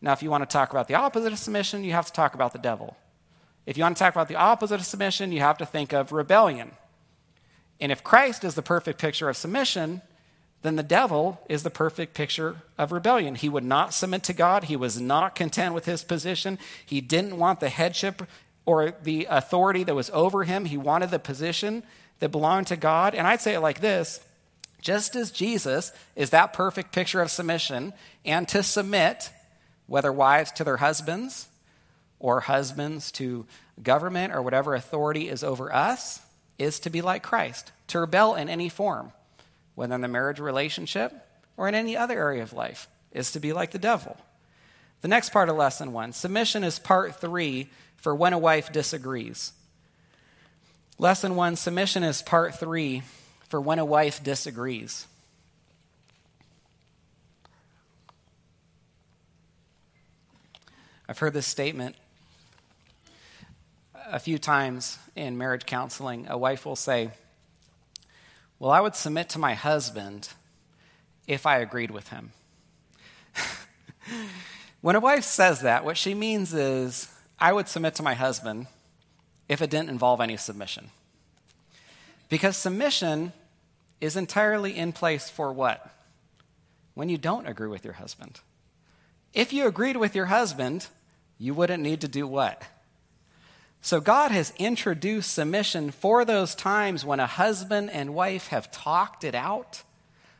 Now, 0.00 0.12
if 0.12 0.22
you 0.22 0.30
want 0.30 0.48
to 0.48 0.52
talk 0.52 0.70
about 0.70 0.88
the 0.88 0.94
opposite 0.94 1.32
of 1.32 1.38
submission, 1.38 1.84
you 1.84 1.92
have 1.92 2.06
to 2.06 2.12
talk 2.12 2.34
about 2.34 2.52
the 2.52 2.58
devil. 2.58 2.96
If 3.66 3.76
you 3.76 3.82
want 3.82 3.96
to 3.96 4.02
talk 4.02 4.14
about 4.14 4.28
the 4.28 4.36
opposite 4.36 4.74
of 4.74 4.86
submission, 4.86 5.32
you 5.32 5.40
have 5.40 5.58
to 5.58 5.66
think 5.66 5.92
of 5.92 6.12
rebellion. 6.12 6.72
And 7.80 7.90
if 7.90 8.04
Christ 8.04 8.44
is 8.44 8.54
the 8.54 8.62
perfect 8.62 9.00
picture 9.00 9.28
of 9.28 9.36
submission, 9.36 10.02
then 10.62 10.76
the 10.76 10.82
devil 10.82 11.40
is 11.48 11.62
the 11.62 11.70
perfect 11.70 12.14
picture 12.14 12.56
of 12.78 12.92
rebellion. 12.92 13.34
He 13.34 13.48
would 13.48 13.64
not 13.64 13.92
submit 13.92 14.22
to 14.24 14.32
God. 14.32 14.64
He 14.64 14.76
was 14.76 15.00
not 15.00 15.34
content 15.34 15.74
with 15.74 15.84
his 15.84 16.04
position. 16.04 16.58
He 16.84 17.00
didn't 17.00 17.38
want 17.38 17.60
the 17.60 17.68
headship 17.68 18.22
or 18.66 18.94
the 19.02 19.26
authority 19.28 19.84
that 19.84 19.94
was 19.94 20.10
over 20.10 20.44
him. 20.44 20.64
He 20.66 20.78
wanted 20.78 21.10
the 21.10 21.18
position 21.18 21.82
that 22.20 22.30
belonged 22.30 22.66
to 22.68 22.76
God. 22.76 23.14
And 23.14 23.26
I'd 23.26 23.40
say 23.40 23.54
it 23.54 23.60
like 23.60 23.80
this 23.80 24.20
just 24.80 25.16
as 25.16 25.30
Jesus 25.30 25.92
is 26.14 26.30
that 26.30 26.52
perfect 26.52 26.92
picture 26.92 27.22
of 27.22 27.30
submission, 27.30 27.94
and 28.24 28.46
to 28.48 28.62
submit 28.62 29.30
whether 29.86 30.12
wives 30.12 30.52
to 30.52 30.64
their 30.64 30.78
husbands 30.78 31.48
or 32.18 32.40
husbands 32.40 33.12
to 33.12 33.46
government 33.82 34.32
or 34.32 34.42
whatever 34.42 34.74
authority 34.74 35.28
is 35.28 35.44
over 35.44 35.72
us, 35.72 36.20
is 36.58 36.80
to 36.80 36.90
be 36.90 37.02
like 37.02 37.22
Christ, 37.22 37.72
to 37.88 38.00
rebel 38.00 38.34
in 38.34 38.48
any 38.48 38.68
form, 38.68 39.12
whether 39.74 39.94
in 39.94 40.00
the 40.00 40.08
marriage 40.08 40.38
relationship 40.38 41.12
or 41.56 41.68
in 41.68 41.74
any 41.74 41.96
other 41.96 42.18
area 42.18 42.42
of 42.42 42.52
life, 42.52 42.88
is 43.12 43.32
to 43.32 43.40
be 43.40 43.52
like 43.52 43.72
the 43.72 43.78
devil. 43.78 44.16
The 45.02 45.08
next 45.08 45.30
part 45.30 45.48
of 45.48 45.56
lesson 45.56 45.92
one 45.92 46.12
submission 46.12 46.64
is 46.64 46.78
part 46.78 47.16
three 47.16 47.68
for 47.96 48.14
when 48.14 48.32
a 48.32 48.38
wife 48.38 48.72
disagrees. 48.72 49.52
Lesson 50.98 51.36
one 51.36 51.56
submission 51.56 52.04
is 52.04 52.22
part 52.22 52.54
three 52.54 53.02
for 53.48 53.60
when 53.60 53.78
a 53.78 53.84
wife 53.84 54.22
disagrees. 54.22 55.06
I've 61.08 61.18
heard 61.18 61.34
this 61.34 61.46
statement 61.46 61.96
a 64.06 64.18
few 64.18 64.38
times 64.38 64.98
in 65.14 65.36
marriage 65.36 65.66
counseling. 65.66 66.26
A 66.28 66.38
wife 66.38 66.64
will 66.64 66.76
say, 66.76 67.10
Well, 68.58 68.70
I 68.70 68.80
would 68.80 68.94
submit 68.94 69.28
to 69.30 69.38
my 69.38 69.54
husband 69.54 70.30
if 71.26 71.44
I 71.44 71.58
agreed 71.58 71.90
with 71.90 72.08
him. 72.08 72.32
when 74.80 74.96
a 74.96 75.00
wife 75.00 75.24
says 75.24 75.60
that, 75.60 75.84
what 75.84 75.98
she 75.98 76.14
means 76.14 76.54
is, 76.54 77.12
I 77.38 77.52
would 77.52 77.68
submit 77.68 77.94
to 77.96 78.02
my 78.02 78.14
husband 78.14 78.66
if 79.48 79.60
it 79.60 79.68
didn't 79.68 79.90
involve 79.90 80.20
any 80.20 80.38
submission. 80.38 80.90
Because 82.30 82.56
submission 82.56 83.34
is 84.00 84.16
entirely 84.16 84.76
in 84.76 84.92
place 84.92 85.28
for 85.28 85.52
what? 85.52 85.90
When 86.94 87.10
you 87.10 87.18
don't 87.18 87.46
agree 87.46 87.68
with 87.68 87.84
your 87.84 87.94
husband. 87.94 88.40
If 89.34 89.52
you 89.52 89.66
agreed 89.66 89.96
with 89.96 90.14
your 90.14 90.26
husband, 90.26 90.86
you 91.38 91.52
wouldn't 91.54 91.82
need 91.82 92.00
to 92.02 92.08
do 92.08 92.26
what? 92.26 92.62
So 93.82 94.00
God 94.00 94.30
has 94.30 94.54
introduced 94.58 95.34
submission 95.34 95.90
for 95.90 96.24
those 96.24 96.54
times 96.54 97.04
when 97.04 97.20
a 97.20 97.26
husband 97.26 97.90
and 97.90 98.14
wife 98.14 98.48
have 98.48 98.70
talked 98.70 99.24
it 99.24 99.34
out. 99.34 99.82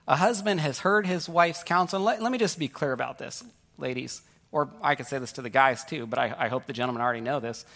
A 0.09 0.17
husband 0.17 0.61
has 0.61 0.79
heard 0.79 1.07
his 1.07 1.29
wife's 1.29 1.63
counsel. 1.63 2.01
Let, 2.01 2.23
let 2.23 2.33
me 2.33 2.39
just 2.39 2.59
be 2.59 2.69
clear 2.69 2.93
about 2.93 3.19
this, 3.19 3.45
ladies, 3.77 4.23
or 4.53 4.71
I 4.81 4.95
could 4.95 5.07
say 5.07 5.19
this 5.19 5.33
to 5.33 5.43
the 5.43 5.51
guys 5.51 5.85
too, 5.85 6.07
but 6.07 6.19
I, 6.19 6.35
I 6.39 6.49
hope 6.49 6.67
the 6.67 6.73
gentlemen 6.73 7.03
already 7.03 7.21
know 7.21 7.41
this. 7.41 7.67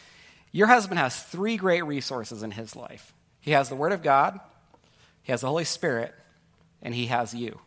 Your 0.53 0.69
husband 0.69 0.99
has 0.99 1.23
three 1.23 1.57
great 1.57 1.85
resources 1.85 2.43
in 2.43 2.53
his 2.53 2.75
life 2.75 3.13
he 3.41 3.53
has 3.53 3.69
the 3.69 3.77
Word 3.77 3.93
of 3.93 4.03
God, 4.03 4.39
he 5.23 5.33
has 5.33 5.41
the 5.43 5.49
Holy 5.49 5.65
Spirit, 5.65 6.15
and 6.83 6.95
he 6.95 7.07
has 7.07 7.35
you. 7.35 7.61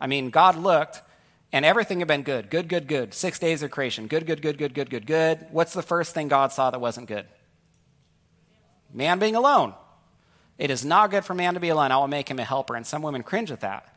I 0.00 0.06
mean, 0.06 0.30
God 0.30 0.56
looked 0.56 1.00
and 1.52 1.64
everything 1.64 1.98
had 1.98 2.08
been 2.08 2.22
good. 2.22 2.48
Good, 2.50 2.68
good, 2.68 2.88
good. 2.88 3.12
Six 3.12 3.38
days 3.38 3.62
of 3.62 3.70
creation. 3.70 4.06
Good, 4.06 4.26
good, 4.26 4.40
good, 4.40 4.56
good, 4.56 4.74
good, 4.74 4.88
good, 4.88 5.06
good. 5.06 5.46
What's 5.50 5.74
the 5.74 5.82
first 5.82 6.14
thing 6.14 6.28
God 6.28 6.52
saw 6.52 6.70
that 6.70 6.80
wasn't 6.80 7.08
good? 7.08 7.26
Man 8.92 9.18
being 9.18 9.36
alone. 9.36 9.74
It 10.58 10.70
is 10.70 10.84
not 10.84 11.10
good 11.10 11.24
for 11.24 11.34
man 11.34 11.54
to 11.54 11.60
be 11.60 11.68
alone. 11.68 11.92
I 11.92 11.98
will 11.98 12.08
make 12.08 12.28
him 12.28 12.38
a 12.38 12.44
helper. 12.44 12.74
And 12.74 12.86
some 12.86 13.02
women 13.02 13.22
cringe 13.22 13.50
at 13.50 13.60
that. 13.60 13.88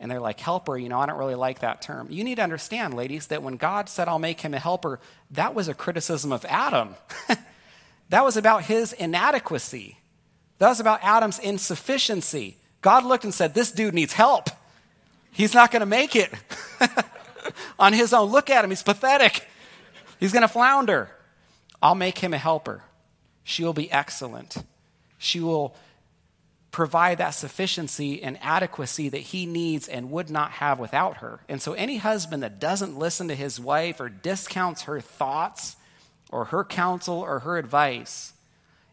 And 0.00 0.10
they're 0.10 0.20
like, 0.20 0.38
helper, 0.38 0.76
you 0.76 0.88
know, 0.88 1.00
I 1.00 1.06
don't 1.06 1.18
really 1.18 1.34
like 1.34 1.60
that 1.60 1.82
term. 1.82 2.08
You 2.10 2.22
need 2.22 2.36
to 2.36 2.42
understand, 2.42 2.94
ladies, 2.94 3.28
that 3.28 3.42
when 3.42 3.56
God 3.56 3.88
said, 3.88 4.06
I'll 4.06 4.18
make 4.18 4.40
him 4.40 4.54
a 4.54 4.58
helper, 4.58 5.00
that 5.32 5.54
was 5.54 5.68
a 5.68 5.74
criticism 5.74 6.30
of 6.30 6.44
Adam. 6.44 6.94
that 8.10 8.24
was 8.24 8.36
about 8.36 8.64
his 8.64 8.92
inadequacy. 8.92 9.98
That 10.58 10.68
was 10.68 10.78
about 10.78 11.00
Adam's 11.02 11.38
insufficiency. 11.38 12.58
God 12.80 13.04
looked 13.04 13.24
and 13.24 13.34
said, 13.34 13.54
This 13.54 13.72
dude 13.72 13.94
needs 13.94 14.12
help. 14.12 14.50
He's 15.32 15.54
not 15.54 15.70
going 15.70 15.80
to 15.80 15.86
make 15.86 16.16
it 16.16 16.32
on 17.78 17.92
his 17.92 18.12
own. 18.12 18.30
Look 18.30 18.50
at 18.50 18.64
him. 18.64 18.70
He's 18.70 18.82
pathetic. 18.82 19.46
He's 20.18 20.32
going 20.32 20.42
to 20.42 20.48
flounder. 20.48 21.10
I'll 21.80 21.94
make 21.94 22.18
him 22.18 22.34
a 22.34 22.38
helper. 22.38 22.82
She 23.44 23.64
will 23.64 23.72
be 23.72 23.90
excellent. 23.90 24.56
She 25.16 25.40
will 25.40 25.76
provide 26.70 27.18
that 27.18 27.30
sufficiency 27.30 28.22
and 28.22 28.38
adequacy 28.42 29.08
that 29.08 29.18
he 29.18 29.46
needs 29.46 29.88
and 29.88 30.10
would 30.10 30.30
not 30.30 30.52
have 30.52 30.78
without 30.78 31.18
her. 31.18 31.40
And 31.48 31.62
so, 31.62 31.72
any 31.72 31.96
husband 31.96 32.42
that 32.42 32.60
doesn't 32.60 32.98
listen 32.98 33.28
to 33.28 33.34
his 33.34 33.58
wife 33.58 34.00
or 34.00 34.08
discounts 34.08 34.82
her 34.82 35.00
thoughts 35.00 35.76
or 36.30 36.46
her 36.46 36.64
counsel 36.64 37.20
or 37.20 37.40
her 37.40 37.56
advice 37.56 38.32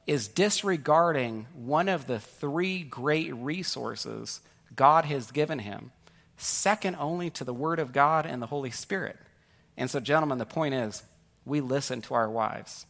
is 0.07 0.27
disregarding 0.27 1.47
one 1.53 1.89
of 1.89 2.07
the 2.07 2.19
three 2.19 2.83
great 2.83 3.33
resources 3.35 4.39
God 4.75 5.05
has 5.05 5.31
given 5.31 5.59
him, 5.59 5.91
second 6.37 6.95
only 6.95 7.29
to 7.31 7.43
the 7.43 7.53
Word 7.53 7.79
of 7.79 7.93
God 7.93 8.25
and 8.25 8.41
the 8.41 8.47
Holy 8.47 8.71
Spirit. 8.71 9.17
And 9.77 9.89
so, 9.89 9.99
gentlemen, 9.99 10.37
the 10.37 10.45
point 10.45 10.73
is 10.73 11.03
we 11.45 11.61
listen 11.61 12.01
to 12.03 12.13
our 12.13 12.29
wives, 12.29 12.85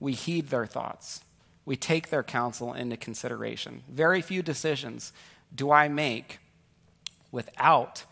we 0.00 0.12
heed 0.12 0.48
their 0.48 0.66
thoughts, 0.66 1.20
we 1.64 1.76
take 1.76 2.10
their 2.10 2.22
counsel 2.22 2.72
into 2.72 2.96
consideration. 2.96 3.82
Very 3.88 4.22
few 4.22 4.42
decisions 4.42 5.12
do 5.54 5.70
I 5.70 5.88
make 5.88 6.38
without 7.32 8.04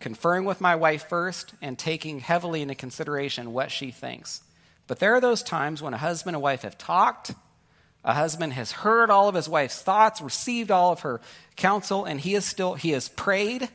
conferring 0.00 0.44
with 0.44 0.60
my 0.60 0.74
wife 0.74 1.08
first 1.08 1.54
and 1.62 1.78
taking 1.78 2.20
heavily 2.20 2.62
into 2.62 2.74
consideration 2.74 3.52
what 3.52 3.70
she 3.70 3.90
thinks. 3.90 4.42
But 4.86 4.98
there 4.98 5.14
are 5.14 5.20
those 5.20 5.42
times 5.42 5.80
when 5.80 5.94
a 5.94 5.98
husband 5.98 6.36
and 6.36 6.42
wife 6.42 6.62
have 6.62 6.76
talked, 6.76 7.32
a 8.04 8.14
husband 8.14 8.52
has 8.54 8.72
heard 8.72 9.10
all 9.10 9.28
of 9.28 9.36
his 9.36 9.48
wife's 9.48 9.80
thoughts, 9.80 10.20
received 10.20 10.70
all 10.70 10.92
of 10.92 11.00
her 11.00 11.20
counsel, 11.54 12.04
and 12.04 12.20
he 12.20 12.34
is 12.34 12.44
still 12.44 12.74
he 12.74 12.90
has 12.90 13.08
prayed. 13.08 13.68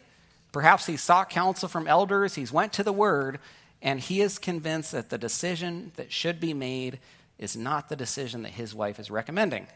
Perhaps 0.51 0.85
he 0.85 0.97
sought 0.97 1.29
counsel 1.29 1.67
from 1.67 1.87
elders, 1.87 2.35
he's 2.35 2.51
went 2.51 2.73
to 2.73 2.83
the 2.83 2.93
word, 2.93 3.39
and 3.81 3.99
he 3.99 4.21
is 4.21 4.39
convinced 4.39 4.91
that 4.91 5.09
the 5.09 5.17
decision 5.17 5.91
that 5.95 6.11
should 6.11 6.39
be 6.39 6.53
made 6.53 6.99
is 7.37 7.55
not 7.55 7.89
the 7.89 7.95
decision 7.95 8.41
that 8.43 8.53
his 8.53 8.73
wife 8.73 8.99
is 8.99 9.11
recommending. 9.11 9.67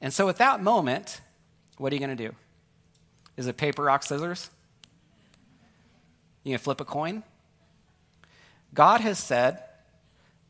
And 0.00 0.12
so 0.12 0.28
at 0.28 0.36
that 0.36 0.62
moment, 0.62 1.20
what 1.78 1.92
are 1.92 1.96
you 1.96 2.00
going 2.00 2.16
to 2.16 2.28
do? 2.28 2.34
Is 3.36 3.46
it 3.46 3.56
paper, 3.56 3.82
rock, 3.82 4.02
scissors? 4.02 4.50
You 6.44 6.50
going 6.50 6.58
to 6.58 6.64
flip 6.64 6.80
a 6.80 6.84
coin? 6.84 7.22
God 8.72 9.00
has 9.00 9.18
said 9.18 9.62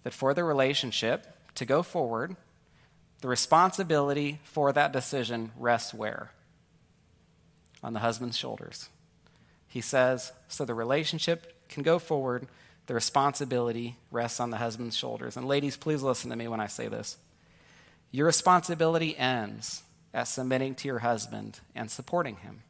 that 0.02 0.12
for 0.12 0.34
the 0.34 0.44
relationship 0.44 1.26
to 1.54 1.64
go 1.64 1.82
forward, 1.82 2.36
the 3.20 3.28
responsibility 3.28 4.40
for 4.44 4.72
that 4.72 4.92
decision 4.92 5.52
rests 5.56 5.94
where? 5.94 6.32
On 7.82 7.92
the 7.92 8.00
husband's 8.00 8.36
shoulders. 8.36 8.88
He 9.70 9.80
says, 9.80 10.32
so 10.48 10.64
the 10.64 10.74
relationship 10.74 11.68
can 11.68 11.84
go 11.84 12.00
forward, 12.00 12.48
the 12.86 12.94
responsibility 12.94 13.96
rests 14.10 14.40
on 14.40 14.50
the 14.50 14.56
husband's 14.56 14.96
shoulders. 14.96 15.36
And 15.36 15.46
ladies, 15.46 15.76
please 15.76 16.02
listen 16.02 16.28
to 16.30 16.36
me 16.36 16.48
when 16.48 16.58
I 16.58 16.66
say 16.66 16.88
this. 16.88 17.16
Your 18.10 18.26
responsibility 18.26 19.16
ends 19.16 19.84
at 20.12 20.24
submitting 20.24 20.74
to 20.74 20.88
your 20.88 20.98
husband 20.98 21.60
and 21.72 21.88
supporting 21.88 22.38
him. 22.38 22.64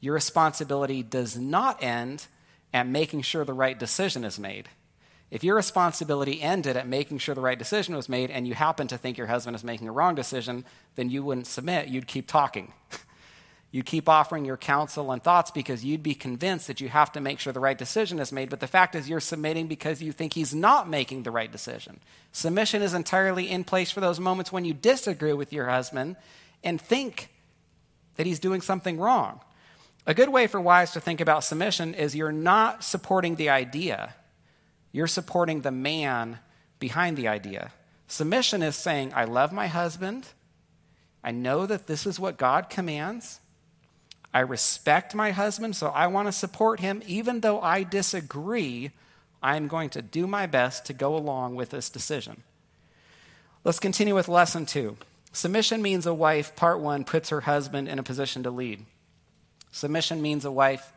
Your 0.00 0.14
responsibility 0.14 1.02
does 1.02 1.36
not 1.36 1.82
end 1.82 2.26
at 2.72 2.88
making 2.88 3.20
sure 3.20 3.44
the 3.44 3.52
right 3.52 3.78
decision 3.78 4.24
is 4.24 4.38
made. 4.38 4.70
If 5.30 5.44
your 5.44 5.56
responsibility 5.56 6.40
ended 6.40 6.78
at 6.78 6.88
making 6.88 7.18
sure 7.18 7.34
the 7.34 7.42
right 7.42 7.58
decision 7.58 7.94
was 7.94 8.08
made 8.08 8.30
and 8.30 8.48
you 8.48 8.54
happen 8.54 8.88
to 8.88 8.96
think 8.96 9.18
your 9.18 9.26
husband 9.26 9.54
is 9.56 9.62
making 9.62 9.88
a 9.88 9.92
wrong 9.92 10.14
decision, 10.14 10.64
then 10.94 11.10
you 11.10 11.22
wouldn't 11.22 11.46
submit, 11.46 11.88
you'd 11.88 12.06
keep 12.06 12.26
talking. 12.26 12.72
you'd 13.70 13.86
keep 13.86 14.08
offering 14.08 14.44
your 14.44 14.56
counsel 14.56 15.12
and 15.12 15.22
thoughts 15.22 15.50
because 15.50 15.84
you'd 15.84 16.02
be 16.02 16.14
convinced 16.14 16.66
that 16.66 16.80
you 16.80 16.88
have 16.88 17.12
to 17.12 17.20
make 17.20 17.38
sure 17.38 17.52
the 17.52 17.60
right 17.60 17.76
decision 17.76 18.18
is 18.18 18.32
made. 18.32 18.50
But 18.50 18.60
the 18.60 18.66
fact 18.66 18.94
is, 18.94 19.08
you're 19.08 19.20
submitting 19.20 19.66
because 19.66 20.02
you 20.02 20.12
think 20.12 20.34
he's 20.34 20.54
not 20.54 20.88
making 20.88 21.22
the 21.22 21.30
right 21.30 21.50
decision. 21.50 22.00
Submission 22.32 22.82
is 22.82 22.94
entirely 22.94 23.50
in 23.50 23.64
place 23.64 23.90
for 23.90 24.00
those 24.00 24.20
moments 24.20 24.52
when 24.52 24.64
you 24.64 24.74
disagree 24.74 25.32
with 25.32 25.52
your 25.52 25.66
husband 25.68 26.16
and 26.64 26.80
think 26.80 27.30
that 28.16 28.26
he's 28.26 28.40
doing 28.40 28.60
something 28.60 28.98
wrong. 28.98 29.40
A 30.06 30.14
good 30.14 30.30
way 30.30 30.46
for 30.46 30.60
wives 30.60 30.92
to 30.92 31.00
think 31.00 31.20
about 31.20 31.44
submission 31.44 31.94
is 31.94 32.16
you're 32.16 32.32
not 32.32 32.82
supporting 32.82 33.36
the 33.36 33.50
idea 33.50 34.14
you're 34.92 35.06
supporting 35.06 35.60
the 35.60 35.70
man 35.70 36.38
behind 36.78 37.16
the 37.16 37.28
idea. 37.28 37.72
Submission 38.06 38.62
is 38.62 38.76
saying, 38.76 39.12
I 39.14 39.24
love 39.24 39.52
my 39.52 39.66
husband. 39.66 40.26
I 41.22 41.30
know 41.30 41.66
that 41.66 41.86
this 41.86 42.06
is 42.06 42.18
what 42.18 42.38
God 42.38 42.70
commands. 42.70 43.40
I 44.38 44.42
respect 44.42 45.16
my 45.16 45.32
husband, 45.32 45.74
so 45.74 45.88
I 45.88 46.06
want 46.06 46.28
to 46.28 46.32
support 46.32 46.78
him. 46.78 47.02
Even 47.08 47.40
though 47.40 47.60
I 47.60 47.82
disagree, 47.82 48.92
I'm 49.42 49.66
going 49.66 49.90
to 49.90 50.00
do 50.00 50.28
my 50.28 50.46
best 50.46 50.86
to 50.86 50.92
go 50.92 51.16
along 51.16 51.56
with 51.56 51.70
this 51.70 51.90
decision. 51.90 52.44
Let's 53.64 53.80
continue 53.80 54.14
with 54.14 54.28
lesson 54.28 54.64
two. 54.64 54.96
Submission 55.32 55.82
means 55.82 56.06
a 56.06 56.14
wife, 56.14 56.54
part 56.54 56.78
one, 56.78 57.02
puts 57.02 57.30
her 57.30 57.40
husband 57.40 57.88
in 57.88 57.98
a 57.98 58.04
position 58.04 58.44
to 58.44 58.52
lead. 58.52 58.86
Submission 59.72 60.22
means 60.22 60.44
a 60.44 60.52
wife, 60.52 60.92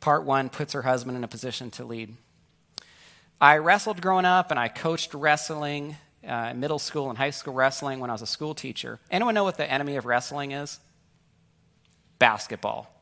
part 0.00 0.24
one, 0.24 0.48
puts 0.48 0.72
her 0.72 0.80
husband 0.80 1.18
in 1.18 1.24
a 1.24 1.28
position 1.28 1.70
to 1.72 1.84
lead. 1.84 2.16
I 3.42 3.58
wrestled 3.58 4.00
growing 4.00 4.24
up, 4.24 4.50
and 4.50 4.58
I 4.58 4.68
coached 4.68 5.12
wrestling, 5.12 5.96
uh, 6.26 6.54
middle 6.54 6.78
school 6.78 7.10
and 7.10 7.18
high 7.18 7.28
school 7.28 7.52
wrestling 7.52 8.00
when 8.00 8.08
I 8.08 8.14
was 8.14 8.22
a 8.22 8.26
school 8.26 8.54
teacher. 8.54 9.00
Anyone 9.10 9.34
know 9.34 9.44
what 9.44 9.58
the 9.58 9.70
enemy 9.70 9.96
of 9.96 10.06
wrestling 10.06 10.52
is? 10.52 10.80
Basketball. 12.18 12.92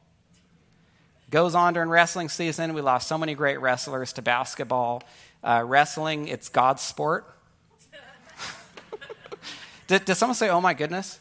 Goes 1.30 1.54
on 1.54 1.74
during 1.74 1.88
wrestling 1.88 2.28
season. 2.28 2.74
We 2.74 2.80
lost 2.80 3.08
so 3.08 3.18
many 3.18 3.34
great 3.34 3.60
wrestlers 3.60 4.12
to 4.14 4.22
basketball. 4.22 5.02
Uh, 5.42 5.64
wrestling, 5.66 6.28
it's 6.28 6.48
God's 6.48 6.82
sport. 6.82 7.26
did, 9.86 10.04
did 10.04 10.14
someone 10.14 10.36
say, 10.36 10.48
oh 10.48 10.60
my 10.60 10.74
goodness? 10.74 11.18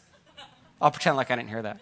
I'll 0.80 0.90
pretend 0.90 1.16
like 1.16 1.30
I 1.30 1.36
didn't 1.36 1.48
hear 1.48 1.62
that. 1.62 1.80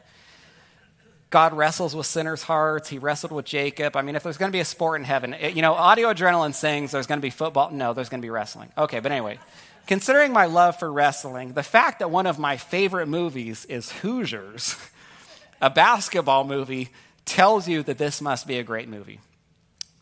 God 1.34 1.52
wrestles 1.52 1.96
with 1.96 2.06
sinners' 2.06 2.44
hearts. 2.44 2.88
He 2.88 2.98
wrestled 2.98 3.32
with 3.32 3.44
Jacob. 3.44 3.96
I 3.96 4.02
mean, 4.02 4.14
if 4.14 4.22
there's 4.22 4.38
going 4.38 4.52
to 4.52 4.56
be 4.56 4.60
a 4.60 4.64
sport 4.64 5.00
in 5.00 5.04
heaven, 5.04 5.34
it, 5.34 5.54
you 5.54 5.62
know, 5.62 5.74
audio 5.74 6.12
adrenaline 6.12 6.54
sings 6.54 6.92
there's 6.92 7.08
going 7.08 7.18
to 7.18 7.22
be 7.22 7.30
football. 7.30 7.72
No, 7.72 7.92
there's 7.92 8.08
going 8.08 8.20
to 8.20 8.24
be 8.24 8.30
wrestling. 8.30 8.70
Okay, 8.78 9.00
but 9.00 9.10
anyway, 9.10 9.40
considering 9.88 10.32
my 10.32 10.46
love 10.46 10.78
for 10.78 10.92
wrestling, 10.92 11.54
the 11.54 11.64
fact 11.64 11.98
that 11.98 12.10
one 12.10 12.26
of 12.26 12.38
my 12.38 12.56
favorite 12.56 13.08
movies 13.08 13.64
is 13.64 13.90
Hoosiers, 13.90 14.76
a 15.60 15.70
basketball 15.70 16.44
movie, 16.44 16.90
tells 17.24 17.66
you 17.68 17.82
that 17.82 17.98
this 17.98 18.20
must 18.20 18.46
be 18.46 18.58
a 18.58 18.62
great 18.62 18.88
movie. 18.88 19.20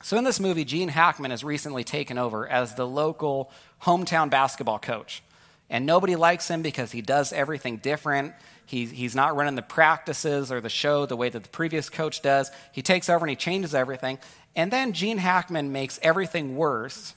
So, 0.02 0.16
in 0.16 0.24
this 0.24 0.40
movie, 0.40 0.64
Gene 0.64 0.88
Hackman 0.88 1.30
has 1.30 1.44
recently 1.44 1.84
taken 1.84 2.18
over 2.18 2.48
as 2.48 2.74
the 2.74 2.86
local 2.86 3.52
hometown 3.82 4.30
basketball 4.30 4.80
coach. 4.80 5.22
And 5.70 5.86
nobody 5.86 6.16
likes 6.16 6.48
him 6.48 6.60
because 6.60 6.92
he 6.92 7.00
does 7.00 7.32
everything 7.32 7.78
different. 7.78 8.34
He, 8.66 8.84
he's 8.86 9.14
not 9.14 9.36
running 9.36 9.54
the 9.54 9.62
practices 9.62 10.52
or 10.52 10.60
the 10.60 10.68
show 10.68 11.06
the 11.06 11.16
way 11.16 11.28
that 11.28 11.42
the 11.42 11.48
previous 11.48 11.88
coach 11.88 12.20
does. 12.20 12.50
He 12.72 12.82
takes 12.82 13.08
over 13.08 13.24
and 13.24 13.30
he 13.30 13.36
changes 13.36 13.74
everything. 13.74 14.18
And 14.54 14.70
then 14.70 14.92
Gene 14.92 15.18
Hackman 15.18 15.72
makes 15.72 15.98
everything 16.02 16.56
worse 16.56 17.14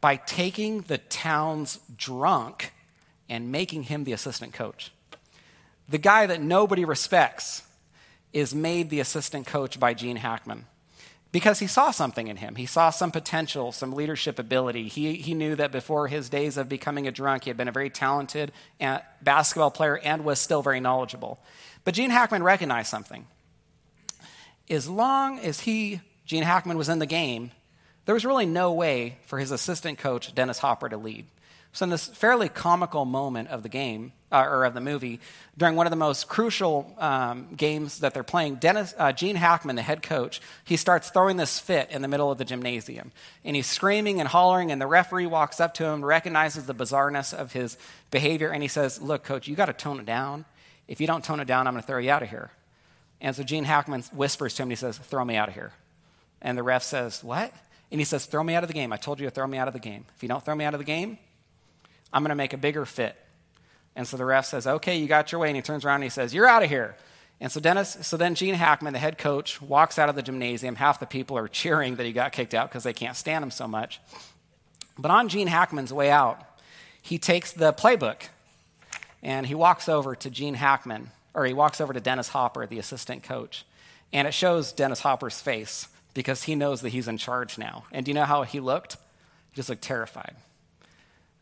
by 0.00 0.16
taking 0.16 0.82
the 0.82 0.98
town's 0.98 1.78
drunk 1.96 2.72
and 3.28 3.52
making 3.52 3.84
him 3.84 4.04
the 4.04 4.12
assistant 4.12 4.52
coach. 4.52 4.92
The 5.88 5.98
guy 5.98 6.26
that 6.26 6.40
nobody 6.40 6.84
respects 6.84 7.62
is 8.32 8.54
made 8.54 8.90
the 8.90 9.00
assistant 9.00 9.46
coach 9.46 9.78
by 9.78 9.94
Gene 9.94 10.16
Hackman 10.16 10.66
because 11.32 11.58
he 11.58 11.66
saw 11.66 11.90
something 11.90 12.28
in 12.28 12.36
him. 12.36 12.56
He 12.56 12.66
saw 12.66 12.90
some 12.90 13.10
potential, 13.10 13.70
some 13.72 13.92
leadership 13.92 14.38
ability. 14.38 14.88
He, 14.88 15.16
he 15.16 15.34
knew 15.34 15.54
that 15.56 15.70
before 15.70 16.08
his 16.08 16.28
days 16.28 16.56
of 16.56 16.68
becoming 16.68 17.06
a 17.06 17.12
drunk, 17.12 17.44
he 17.44 17.50
had 17.50 17.56
been 17.56 17.68
a 17.68 17.72
very 17.72 17.90
talented 17.90 18.52
uh, 18.80 19.00
basketball 19.22 19.70
player 19.70 19.98
and 19.98 20.24
was 20.24 20.40
still 20.40 20.62
very 20.62 20.80
knowledgeable. 20.80 21.38
But 21.84 21.94
Gene 21.94 22.10
Hackman 22.10 22.42
recognized 22.42 22.88
something. 22.88 23.26
As 24.68 24.88
long 24.88 25.38
as 25.38 25.60
he, 25.60 26.00
Gene 26.24 26.42
Hackman, 26.42 26.78
was 26.78 26.88
in 26.88 26.98
the 26.98 27.06
game, 27.06 27.52
there 28.06 28.14
was 28.14 28.24
really 28.24 28.46
no 28.46 28.72
way 28.72 29.18
for 29.26 29.38
his 29.38 29.50
assistant 29.50 29.98
coach, 29.98 30.34
Dennis 30.34 30.58
Hopper, 30.58 30.88
to 30.88 30.96
lead. 30.96 31.26
So, 31.72 31.84
in 31.84 31.90
this 31.90 32.06
fairly 32.06 32.48
comical 32.48 33.04
moment 33.04 33.48
of 33.48 33.62
the 33.62 33.68
game, 33.68 34.12
uh, 34.32 34.44
or 34.48 34.64
of 34.64 34.74
the 34.74 34.80
movie, 34.80 35.20
during 35.56 35.76
one 35.76 35.86
of 35.86 35.90
the 35.90 35.96
most 35.96 36.28
crucial 36.28 36.94
um, 36.98 37.48
games 37.54 38.00
that 38.00 38.12
they're 38.12 38.24
playing, 38.24 38.56
Dennis, 38.56 38.94
uh, 38.98 39.12
Gene 39.12 39.36
Hackman, 39.36 39.76
the 39.76 39.82
head 39.82 40.02
coach, 40.02 40.40
he 40.64 40.76
starts 40.76 41.10
throwing 41.10 41.36
this 41.36 41.58
fit 41.58 41.90
in 41.90 42.02
the 42.02 42.08
middle 42.08 42.30
of 42.30 42.38
the 42.38 42.44
gymnasium. 42.44 43.12
And 43.44 43.54
he's 43.54 43.66
screaming 43.66 44.20
and 44.20 44.28
hollering, 44.28 44.72
and 44.72 44.80
the 44.80 44.86
referee 44.86 45.26
walks 45.26 45.60
up 45.60 45.74
to 45.74 45.84
him, 45.84 46.04
recognizes 46.04 46.66
the 46.66 46.74
bizarreness 46.74 47.32
of 47.32 47.52
his 47.52 47.76
behavior, 48.10 48.50
and 48.50 48.62
he 48.62 48.68
says, 48.68 49.00
Look, 49.00 49.22
coach, 49.22 49.46
you 49.46 49.54
got 49.54 49.66
to 49.66 49.72
tone 49.72 50.00
it 50.00 50.06
down. 50.06 50.44
If 50.88 51.00
you 51.00 51.06
don't 51.06 51.24
tone 51.24 51.40
it 51.40 51.46
down, 51.46 51.66
I'm 51.66 51.74
going 51.74 51.82
to 51.82 51.86
throw 51.86 51.98
you 51.98 52.10
out 52.10 52.22
of 52.22 52.30
here. 52.30 52.50
And 53.20 53.34
so 53.34 53.42
Gene 53.42 53.64
Hackman 53.64 54.02
whispers 54.12 54.54
to 54.54 54.62
him, 54.62 54.66
and 54.66 54.72
he 54.72 54.76
says, 54.76 54.98
Throw 54.98 55.24
me 55.24 55.36
out 55.36 55.48
of 55.48 55.54
here. 55.54 55.72
And 56.42 56.56
the 56.56 56.62
ref 56.62 56.82
says, 56.82 57.22
What? 57.22 57.52
And 57.90 58.00
he 58.00 58.04
says, 58.04 58.26
Throw 58.26 58.42
me 58.42 58.54
out 58.54 58.64
of 58.64 58.68
the 58.68 58.74
game. 58.74 58.92
I 58.92 58.96
told 58.96 59.20
you 59.20 59.26
to 59.26 59.30
throw 59.30 59.46
me 59.46 59.58
out 59.58 59.68
of 59.68 59.74
the 59.74 59.80
game. 59.80 60.04
If 60.16 60.22
you 60.22 60.28
don't 60.28 60.44
throw 60.44 60.54
me 60.54 60.64
out 60.64 60.74
of 60.74 60.78
the 60.78 60.84
game, 60.84 61.18
I'm 62.16 62.22
going 62.22 62.30
to 62.30 62.34
make 62.34 62.54
a 62.54 62.56
bigger 62.56 62.86
fit. 62.86 63.14
And 63.94 64.08
so 64.08 64.16
the 64.16 64.24
ref 64.24 64.46
says, 64.46 64.66
Okay, 64.66 64.96
you 64.96 65.06
got 65.06 65.32
your 65.32 65.38
way. 65.38 65.48
And 65.48 65.56
he 65.56 65.60
turns 65.60 65.84
around 65.84 65.96
and 65.96 66.04
he 66.04 66.08
says, 66.08 66.32
You're 66.32 66.46
out 66.46 66.62
of 66.62 66.70
here. 66.70 66.96
And 67.42 67.52
so 67.52 67.60
Dennis, 67.60 67.98
so 68.00 68.16
then 68.16 68.34
Gene 68.34 68.54
Hackman, 68.54 68.94
the 68.94 68.98
head 68.98 69.18
coach, 69.18 69.60
walks 69.60 69.98
out 69.98 70.08
of 70.08 70.14
the 70.14 70.22
gymnasium. 70.22 70.76
Half 70.76 70.98
the 70.98 71.06
people 71.06 71.36
are 71.36 71.46
cheering 71.62 71.96
that 71.96 72.06
he 72.06 72.12
got 72.12 72.32
kicked 72.32 72.54
out 72.54 72.70
because 72.70 72.84
they 72.84 72.94
can't 72.94 73.16
stand 73.18 73.42
him 73.42 73.50
so 73.50 73.68
much. 73.68 74.00
But 74.96 75.10
on 75.10 75.28
Gene 75.28 75.46
Hackman's 75.46 75.92
way 75.92 76.10
out, 76.10 76.40
he 77.02 77.18
takes 77.18 77.52
the 77.52 77.74
playbook 77.74 78.22
and 79.22 79.44
he 79.46 79.54
walks 79.54 79.86
over 79.86 80.16
to 80.16 80.30
Gene 80.30 80.54
Hackman, 80.54 81.10
or 81.34 81.44
he 81.44 81.52
walks 81.52 81.82
over 81.82 81.92
to 81.92 82.00
Dennis 82.00 82.28
Hopper, 82.28 82.66
the 82.66 82.78
assistant 82.78 83.24
coach. 83.24 83.66
And 84.10 84.26
it 84.26 84.32
shows 84.32 84.72
Dennis 84.72 85.00
Hopper's 85.00 85.38
face 85.38 85.88
because 86.14 86.44
he 86.44 86.54
knows 86.54 86.80
that 86.80 86.90
he's 86.90 87.08
in 87.08 87.18
charge 87.18 87.58
now. 87.58 87.84
And 87.92 88.06
do 88.06 88.10
you 88.10 88.14
know 88.14 88.24
how 88.24 88.44
he 88.44 88.58
looked? 88.58 88.94
He 89.50 89.56
just 89.56 89.68
looked 89.68 89.82
terrified. 89.82 90.34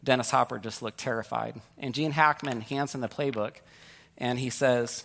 Dennis 0.04 0.30
Hopper 0.30 0.58
just 0.58 0.82
looked 0.82 0.98
terrified. 0.98 1.60
And 1.78 1.94
Gene 1.94 2.12
Hackman 2.12 2.60
hands 2.60 2.94
him 2.94 3.00
the 3.00 3.08
playbook 3.08 3.56
and 4.18 4.38
he 4.38 4.50
says, 4.50 5.04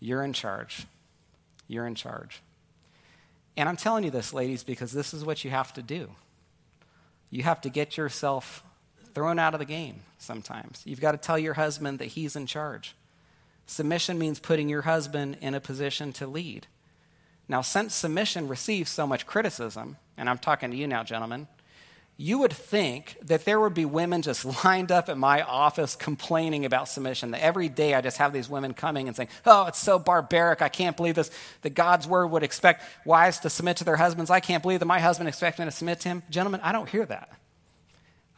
You're 0.00 0.22
in 0.22 0.32
charge. 0.32 0.86
You're 1.68 1.86
in 1.86 1.94
charge. 1.94 2.42
And 3.56 3.68
I'm 3.68 3.76
telling 3.76 4.04
you 4.04 4.10
this, 4.10 4.34
ladies, 4.34 4.64
because 4.64 4.92
this 4.92 5.14
is 5.14 5.24
what 5.24 5.44
you 5.44 5.50
have 5.50 5.72
to 5.74 5.82
do. 5.82 6.10
You 7.30 7.42
have 7.42 7.60
to 7.62 7.68
get 7.68 7.96
yourself 7.96 8.62
thrown 9.14 9.38
out 9.38 9.54
of 9.54 9.60
the 9.60 9.66
game 9.66 10.00
sometimes. 10.18 10.82
You've 10.84 11.00
got 11.00 11.12
to 11.12 11.18
tell 11.18 11.38
your 11.38 11.54
husband 11.54 11.98
that 11.98 12.06
he's 12.06 12.36
in 12.36 12.46
charge. 12.46 12.94
Submission 13.66 14.18
means 14.18 14.38
putting 14.38 14.68
your 14.68 14.82
husband 14.82 15.38
in 15.40 15.54
a 15.54 15.60
position 15.60 16.12
to 16.14 16.26
lead. 16.26 16.66
Now, 17.48 17.62
since 17.62 17.94
submission 17.94 18.48
receives 18.48 18.90
so 18.90 19.06
much 19.06 19.26
criticism, 19.26 19.96
and 20.16 20.28
I'm 20.28 20.38
talking 20.38 20.70
to 20.70 20.76
you 20.76 20.86
now, 20.86 21.02
gentlemen, 21.02 21.48
you 22.18 22.38
would 22.38 22.52
think 22.52 23.18
that 23.22 23.44
there 23.44 23.60
would 23.60 23.74
be 23.74 23.84
women 23.84 24.22
just 24.22 24.44
lined 24.64 24.90
up 24.90 25.08
at 25.08 25.18
my 25.18 25.42
office 25.42 25.94
complaining 25.94 26.64
about 26.64 26.88
submission. 26.88 27.32
That 27.32 27.42
every 27.42 27.68
day 27.68 27.94
I 27.94 28.00
just 28.00 28.16
have 28.18 28.32
these 28.32 28.48
women 28.48 28.72
coming 28.72 29.06
and 29.06 29.16
saying, 29.16 29.28
Oh, 29.44 29.66
it's 29.66 29.78
so 29.78 29.98
barbaric. 29.98 30.62
I 30.62 30.68
can't 30.68 30.96
believe 30.96 31.14
this. 31.14 31.30
That 31.62 31.74
God's 31.74 32.06
word 32.06 32.28
would 32.28 32.42
expect 32.42 32.82
wives 33.04 33.40
to 33.40 33.50
submit 33.50 33.78
to 33.78 33.84
their 33.84 33.96
husbands. 33.96 34.30
I 34.30 34.40
can't 34.40 34.62
believe 34.62 34.80
that 34.80 34.86
my 34.86 35.00
husband 35.00 35.28
expects 35.28 35.58
me 35.58 35.66
to 35.66 35.70
submit 35.70 36.00
to 36.00 36.08
him. 36.08 36.22
Gentlemen, 36.30 36.60
I 36.62 36.72
don't 36.72 36.88
hear 36.88 37.04
that. 37.04 37.30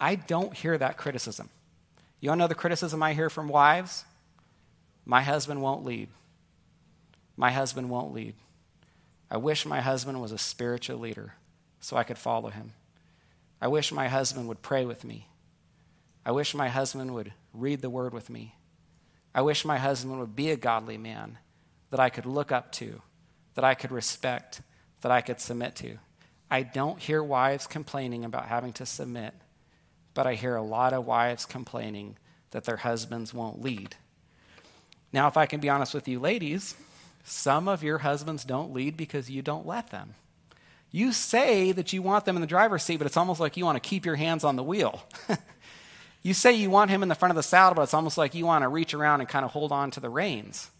I 0.00 0.16
don't 0.16 0.54
hear 0.54 0.76
that 0.76 0.96
criticism. 0.96 1.48
You 2.20 2.30
to 2.30 2.36
know 2.36 2.48
the 2.48 2.54
criticism 2.54 3.02
I 3.02 3.14
hear 3.14 3.30
from 3.30 3.48
wives? 3.48 4.04
My 5.06 5.22
husband 5.22 5.62
won't 5.62 5.84
lead. 5.84 6.08
My 7.36 7.52
husband 7.52 7.90
won't 7.90 8.12
lead. 8.12 8.34
I 9.30 9.36
wish 9.36 9.64
my 9.64 9.80
husband 9.80 10.20
was 10.20 10.32
a 10.32 10.38
spiritual 10.38 10.98
leader 10.98 11.34
so 11.80 11.96
I 11.96 12.02
could 12.02 12.18
follow 12.18 12.50
him. 12.50 12.72
I 13.60 13.68
wish 13.68 13.92
my 13.92 14.08
husband 14.08 14.48
would 14.48 14.62
pray 14.62 14.84
with 14.84 15.04
me. 15.04 15.28
I 16.24 16.30
wish 16.30 16.54
my 16.54 16.68
husband 16.68 17.14
would 17.14 17.32
read 17.52 17.80
the 17.80 17.90
word 17.90 18.12
with 18.12 18.30
me. 18.30 18.54
I 19.34 19.42
wish 19.42 19.64
my 19.64 19.78
husband 19.78 20.18
would 20.20 20.36
be 20.36 20.50
a 20.50 20.56
godly 20.56 20.98
man 20.98 21.38
that 21.90 22.00
I 22.00 22.10
could 22.10 22.26
look 22.26 22.52
up 22.52 22.72
to, 22.72 23.02
that 23.54 23.64
I 23.64 23.74
could 23.74 23.90
respect, 23.90 24.60
that 25.00 25.12
I 25.12 25.20
could 25.20 25.40
submit 25.40 25.74
to. 25.76 25.98
I 26.50 26.62
don't 26.62 27.00
hear 27.00 27.22
wives 27.22 27.66
complaining 27.66 28.24
about 28.24 28.46
having 28.46 28.72
to 28.74 28.86
submit, 28.86 29.34
but 30.14 30.26
I 30.26 30.34
hear 30.34 30.56
a 30.56 30.62
lot 30.62 30.92
of 30.92 31.06
wives 31.06 31.44
complaining 31.46 32.16
that 32.50 32.64
their 32.64 32.76
husbands 32.76 33.34
won't 33.34 33.60
lead. 33.60 33.96
Now, 35.12 35.28
if 35.28 35.36
I 35.36 35.46
can 35.46 35.60
be 35.60 35.68
honest 35.68 35.94
with 35.94 36.08
you, 36.08 36.18
ladies, 36.18 36.74
some 37.24 37.68
of 37.68 37.82
your 37.82 37.98
husbands 37.98 38.44
don't 38.44 38.72
lead 38.72 38.96
because 38.96 39.30
you 39.30 39.42
don't 39.42 39.66
let 39.66 39.90
them. 39.90 40.14
You 40.90 41.12
say 41.12 41.72
that 41.72 41.92
you 41.92 42.00
want 42.00 42.24
them 42.24 42.36
in 42.36 42.40
the 42.40 42.46
driver's 42.46 42.82
seat, 42.82 42.96
but 42.96 43.06
it's 43.06 43.16
almost 43.16 43.40
like 43.40 43.56
you 43.56 43.64
want 43.64 43.82
to 43.82 43.86
keep 43.86 44.06
your 44.06 44.16
hands 44.16 44.44
on 44.44 44.56
the 44.56 44.62
wheel. 44.62 45.02
you 46.22 46.32
say 46.32 46.52
you 46.54 46.70
want 46.70 46.90
him 46.90 47.02
in 47.02 47.08
the 47.08 47.14
front 47.14 47.30
of 47.30 47.36
the 47.36 47.42
saddle, 47.42 47.74
but 47.74 47.82
it's 47.82 47.94
almost 47.94 48.16
like 48.16 48.34
you 48.34 48.46
want 48.46 48.62
to 48.62 48.68
reach 48.68 48.94
around 48.94 49.20
and 49.20 49.28
kind 49.28 49.44
of 49.44 49.50
hold 49.50 49.70
on 49.70 49.90
to 49.92 50.00
the 50.00 50.08
reins. 50.08 50.70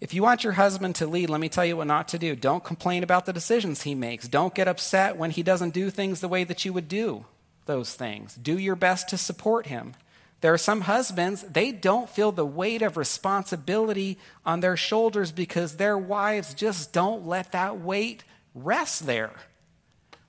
If 0.00 0.12
you 0.12 0.22
want 0.22 0.44
your 0.44 0.54
husband 0.54 0.96
to 0.96 1.06
lead, 1.06 1.30
let 1.30 1.40
me 1.40 1.48
tell 1.48 1.64
you 1.64 1.76
what 1.76 1.86
not 1.86 2.08
to 2.08 2.18
do. 2.18 2.34
Don't 2.34 2.64
complain 2.64 3.02
about 3.02 3.26
the 3.26 3.32
decisions 3.32 3.82
he 3.82 3.94
makes. 3.94 4.28
Don't 4.28 4.54
get 4.54 4.68
upset 4.68 5.16
when 5.16 5.30
he 5.30 5.42
doesn't 5.42 5.72
do 5.72 5.90
things 5.90 6.20
the 6.20 6.28
way 6.28 6.44
that 6.44 6.64
you 6.64 6.72
would 6.72 6.88
do 6.88 7.24
those 7.66 7.94
things. 7.94 8.34
Do 8.34 8.58
your 8.58 8.76
best 8.76 9.08
to 9.08 9.18
support 9.18 9.66
him. 9.66 9.94
There 10.44 10.52
are 10.52 10.58
some 10.58 10.82
husbands, 10.82 11.40
they 11.40 11.72
don't 11.72 12.10
feel 12.10 12.30
the 12.30 12.44
weight 12.44 12.82
of 12.82 12.98
responsibility 12.98 14.18
on 14.44 14.60
their 14.60 14.76
shoulders 14.76 15.32
because 15.32 15.78
their 15.78 15.96
wives 15.96 16.52
just 16.52 16.92
don't 16.92 17.26
let 17.26 17.52
that 17.52 17.80
weight 17.80 18.24
rest 18.54 19.06
there. 19.06 19.32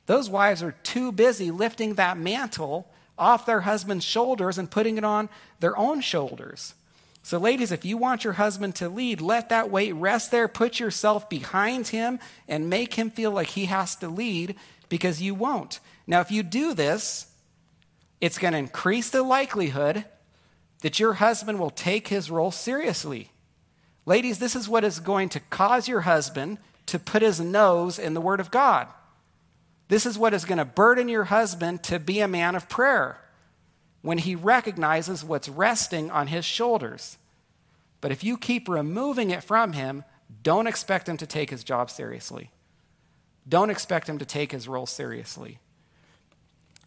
Those 0.06 0.30
wives 0.30 0.64
are 0.64 0.72
too 0.84 1.12
busy 1.12 1.52
lifting 1.52 1.96
that 1.96 2.18
mantle 2.18 2.88
off 3.18 3.46
their 3.46 3.60
husband's 3.60 4.06
shoulders 4.06 4.58
and 4.58 4.72
putting 4.72 4.98
it 4.98 5.04
on 5.04 5.28
their 5.60 5.78
own 5.78 6.00
shoulders. 6.00 6.76
So, 7.22 7.38
ladies, 7.38 7.74
if 7.74 7.84
you 7.84 7.98
want 7.98 8.24
your 8.24 8.34
husband 8.40 8.76
to 8.76 8.88
lead, 8.88 9.20
let 9.20 9.50
that 9.50 9.70
weight 9.70 9.96
rest 9.96 10.32
there. 10.32 10.48
Put 10.48 10.80
yourself 10.80 11.28
behind 11.28 11.90
him 11.90 12.20
and 12.48 12.70
make 12.70 12.94
him 12.94 13.10
feel 13.10 13.32
like 13.32 13.48
he 13.48 13.66
has 13.66 13.98
to 13.98 14.08
lead 14.08 14.56
because 14.88 15.22
you 15.22 15.36
won't. 15.36 15.82
Now, 16.08 16.22
if 16.22 16.32
you 16.32 16.42
do 16.42 16.74
this, 16.74 17.28
it's 18.26 18.40
going 18.40 18.54
to 18.54 18.58
increase 18.58 19.12
the 19.12 19.22
likelihood 19.22 20.04
that 20.82 21.00
your 21.00 21.14
husband 21.14 21.60
will 21.60 21.70
take 21.70 22.08
his 22.08 22.32
role 22.32 22.50
seriously. 22.50 23.30
Ladies, 24.08 24.40
this 24.40 24.56
is 24.56 24.68
what 24.68 24.84
is 24.84 25.00
going 25.00 25.30
to 25.30 25.40
cause 25.40 25.88
your 25.88 26.02
husband 26.02 26.58
to 26.88 26.98
put 26.98 27.22
his 27.22 27.40
nose 27.40 28.00
in 28.00 28.16
the 28.16 28.22
Word 28.22 28.40
of 28.40 28.50
God. 28.50 28.88
This 29.90 30.08
is 30.08 30.18
what 30.18 30.34
is 30.34 30.44
going 30.44 30.58
to 30.58 30.66
burden 30.66 31.08
your 31.08 31.26
husband 31.26 31.84
to 31.84 32.00
be 32.00 32.20
a 32.20 32.28
man 32.28 32.56
of 32.56 32.68
prayer 32.68 33.20
when 34.02 34.18
he 34.18 34.34
recognizes 34.34 35.24
what's 35.24 35.48
resting 35.48 36.10
on 36.10 36.26
his 36.26 36.46
shoulders. 36.46 37.20
But 38.02 38.12
if 38.12 38.24
you 38.24 38.38
keep 38.38 38.68
removing 38.68 39.30
it 39.30 39.44
from 39.44 39.74
him, 39.74 40.04
don't 40.42 40.66
expect 40.66 41.08
him 41.08 41.18
to 41.18 41.28
take 41.28 41.52
his 41.52 41.64
job 41.64 41.92
seriously. 41.92 42.50
Don't 43.48 43.70
expect 43.70 44.10
him 44.10 44.18
to 44.18 44.26
take 44.26 44.52
his 44.52 44.68
role 44.68 44.88
seriously. 44.88 45.60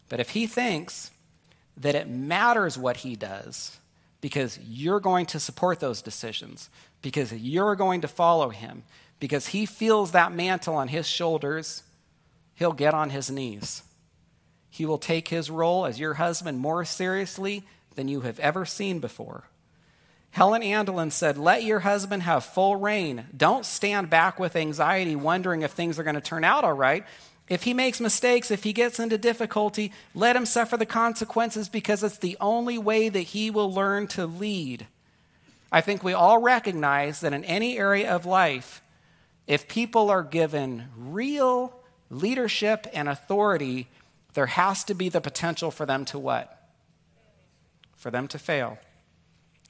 But 0.09 0.19
if 0.19 0.31
he 0.31 0.45
thinks 0.45 1.11
that 1.79 1.95
it 1.95 2.09
matters 2.09 2.77
what 2.77 2.97
he 2.97 3.15
does 3.15 3.77
because 4.21 4.59
you're 4.59 4.99
going 4.99 5.25
to 5.27 5.39
support 5.39 5.79
those 5.79 6.01
decisions, 6.01 6.69
because 7.01 7.33
you're 7.33 7.75
going 7.75 8.01
to 8.01 8.07
follow 8.07 8.49
him, 8.49 8.83
because 9.19 9.47
he 9.47 9.65
feels 9.65 10.11
that 10.11 10.33
mantle 10.33 10.75
on 10.75 10.89
his 10.89 11.07
shoulders, 11.07 11.83
he'll 12.55 12.73
get 12.73 12.93
on 12.93 13.09
his 13.09 13.31
knees. 13.31 13.83
He 14.69 14.85
will 14.85 14.97
take 14.97 15.29
his 15.29 15.49
role 15.49 15.85
as 15.85 15.99
your 15.99 16.15
husband 16.15 16.59
more 16.59 16.85
seriously 16.85 17.63
than 17.95 18.07
you 18.07 18.21
have 18.21 18.39
ever 18.39 18.65
seen 18.65 18.99
before. 18.99 19.45
Helen 20.31 20.61
Andelin 20.61 21.11
said, 21.11 21.37
Let 21.37 21.63
your 21.63 21.79
husband 21.79 22.23
have 22.23 22.45
full 22.45 22.75
reign. 22.75 23.25
Don't 23.35 23.65
stand 23.65 24.09
back 24.09 24.39
with 24.39 24.55
anxiety, 24.55 25.15
wondering 25.15 25.63
if 25.63 25.71
things 25.71 25.97
are 25.97 26.03
going 26.03 26.15
to 26.15 26.21
turn 26.21 26.43
out 26.43 26.63
all 26.63 26.73
right. 26.73 27.03
If 27.49 27.63
he 27.63 27.73
makes 27.73 27.99
mistakes, 27.99 28.51
if 28.51 28.63
he 28.63 28.73
gets 28.73 28.99
into 28.99 29.17
difficulty, 29.17 29.91
let 30.13 30.35
him 30.35 30.45
suffer 30.45 30.77
the 30.77 30.85
consequences 30.85 31.67
because 31.67 32.03
it's 32.03 32.19
the 32.19 32.37
only 32.39 32.77
way 32.77 33.09
that 33.09 33.19
he 33.19 33.49
will 33.49 33.73
learn 33.73 34.07
to 34.09 34.27
lead. 34.27 34.85
I 35.71 35.81
think 35.81 36.03
we 36.03 36.13
all 36.13 36.39
recognize 36.39 37.21
that 37.21 37.33
in 37.33 37.43
any 37.43 37.77
area 37.77 38.11
of 38.13 38.25
life, 38.25 38.81
if 39.47 39.67
people 39.67 40.11
are 40.11 40.23
given 40.23 40.89
real 40.95 41.73
leadership 42.11 42.85
and 42.93 43.09
authority, 43.09 43.87
there 44.35 44.45
has 44.45 44.83
to 44.83 44.93
be 44.93 45.09
the 45.09 45.21
potential 45.21 45.71
for 45.71 45.87
them 45.87 46.05
to 46.05 46.19
what? 46.19 46.69
For 47.95 48.11
them 48.11 48.27
to 48.27 48.39
fail. 48.39 48.77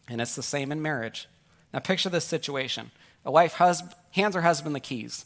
And 0.09 0.19
it's 0.19 0.35
the 0.35 0.43
same 0.43 0.71
in 0.73 0.81
marriage. 0.81 1.29
Now, 1.73 1.79
picture 1.79 2.09
this 2.09 2.25
situation 2.25 2.91
a 3.25 3.31
wife 3.31 3.55
hands 3.55 4.35
her 4.35 4.41
husband 4.41 4.75
the 4.75 4.79
keys, 4.79 5.25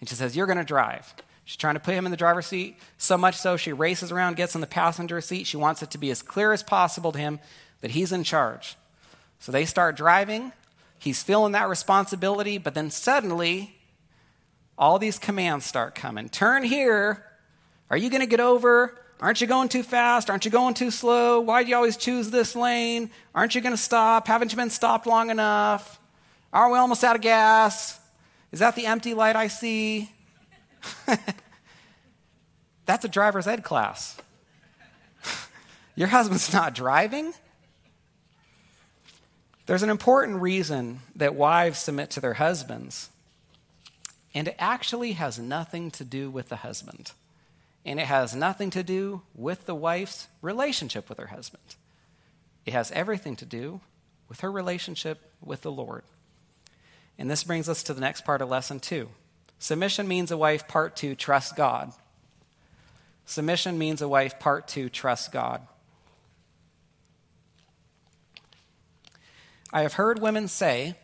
and 0.00 0.08
she 0.08 0.14
says, 0.14 0.36
You're 0.36 0.46
going 0.46 0.58
to 0.58 0.64
drive. 0.64 1.14
She's 1.52 1.58
trying 1.58 1.74
to 1.74 1.80
put 1.80 1.92
him 1.92 2.06
in 2.06 2.10
the 2.10 2.16
driver's 2.16 2.46
seat, 2.46 2.78
so 2.96 3.18
much 3.18 3.36
so 3.36 3.58
she 3.58 3.74
races 3.74 4.10
around, 4.10 4.36
gets 4.36 4.54
in 4.54 4.62
the 4.62 4.66
passenger 4.66 5.20
seat. 5.20 5.46
She 5.46 5.58
wants 5.58 5.82
it 5.82 5.90
to 5.90 5.98
be 5.98 6.10
as 6.10 6.22
clear 6.22 6.50
as 6.54 6.62
possible 6.62 7.12
to 7.12 7.18
him 7.18 7.40
that 7.82 7.90
he's 7.90 8.10
in 8.10 8.24
charge. 8.24 8.74
So 9.38 9.52
they 9.52 9.66
start 9.66 9.94
driving. 9.94 10.52
He's 10.98 11.22
feeling 11.22 11.52
that 11.52 11.68
responsibility, 11.68 12.56
but 12.56 12.72
then 12.72 12.90
suddenly, 12.90 13.76
all 14.78 14.98
these 14.98 15.18
commands 15.18 15.66
start 15.66 15.94
coming. 15.94 16.30
Turn 16.30 16.62
here. 16.62 17.22
Are 17.90 17.98
you 17.98 18.08
going 18.08 18.22
to 18.22 18.26
get 18.26 18.40
over? 18.40 18.98
Aren't 19.20 19.42
you 19.42 19.46
going 19.46 19.68
too 19.68 19.82
fast? 19.82 20.30
Aren't 20.30 20.46
you 20.46 20.50
going 20.50 20.72
too 20.72 20.90
slow? 20.90 21.38
Why 21.40 21.64
do 21.64 21.68
you 21.68 21.76
always 21.76 21.98
choose 21.98 22.30
this 22.30 22.56
lane? 22.56 23.10
Aren't 23.34 23.54
you 23.54 23.60
going 23.60 23.76
to 23.76 23.82
stop? 23.82 24.26
Haven't 24.26 24.52
you 24.52 24.56
been 24.56 24.70
stopped 24.70 25.06
long 25.06 25.28
enough? 25.28 26.00
Are 26.50 26.72
we 26.72 26.78
almost 26.78 27.04
out 27.04 27.14
of 27.14 27.20
gas? 27.20 28.00
Is 28.52 28.60
that 28.60 28.74
the 28.74 28.86
empty 28.86 29.12
light 29.12 29.36
I 29.36 29.48
see? 29.48 30.08
That's 32.86 33.04
a 33.04 33.08
driver's 33.08 33.46
ed 33.46 33.62
class. 33.62 34.16
Your 35.94 36.08
husband's 36.08 36.52
not 36.52 36.74
driving? 36.74 37.32
There's 39.66 39.82
an 39.82 39.90
important 39.90 40.40
reason 40.40 41.00
that 41.14 41.34
wives 41.34 41.78
submit 41.78 42.10
to 42.10 42.20
their 42.20 42.34
husbands, 42.34 43.10
and 44.34 44.48
it 44.48 44.56
actually 44.58 45.12
has 45.12 45.38
nothing 45.38 45.90
to 45.92 46.04
do 46.04 46.30
with 46.30 46.48
the 46.48 46.56
husband. 46.56 47.12
And 47.84 47.98
it 47.98 48.06
has 48.06 48.34
nothing 48.34 48.70
to 48.70 48.82
do 48.82 49.22
with 49.34 49.66
the 49.66 49.74
wife's 49.74 50.28
relationship 50.40 51.08
with 51.08 51.18
her 51.18 51.28
husband. 51.28 51.74
It 52.64 52.72
has 52.72 52.92
everything 52.92 53.34
to 53.36 53.44
do 53.44 53.80
with 54.28 54.40
her 54.40 54.52
relationship 54.52 55.32
with 55.44 55.62
the 55.62 55.72
Lord. 55.72 56.04
And 57.18 57.30
this 57.30 57.44
brings 57.44 57.68
us 57.68 57.82
to 57.84 57.94
the 57.94 58.00
next 58.00 58.24
part 58.24 58.40
of 58.40 58.48
lesson 58.48 58.78
two. 58.78 59.08
Submission 59.62 60.08
means 60.08 60.32
a 60.32 60.36
wife, 60.36 60.66
part 60.66 60.96
two, 60.96 61.14
trust 61.14 61.54
God. 61.54 61.92
Submission 63.26 63.78
means 63.78 64.02
a 64.02 64.08
wife, 64.08 64.40
part 64.40 64.66
two, 64.66 64.88
trust 64.88 65.30
God. 65.30 65.64
I 69.72 69.82
have 69.82 69.92
heard 69.92 70.20
women 70.20 70.48
say, 70.48 70.96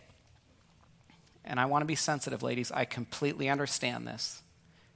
and 1.44 1.61
I 1.61 1.66
want 1.66 1.83
to 1.83 1.87
be 1.87 1.94
sensitive, 1.94 2.42
ladies, 2.42 2.73
I 2.73 2.85
completely 2.85 3.49
understand 3.49 4.09
this. 4.09 4.42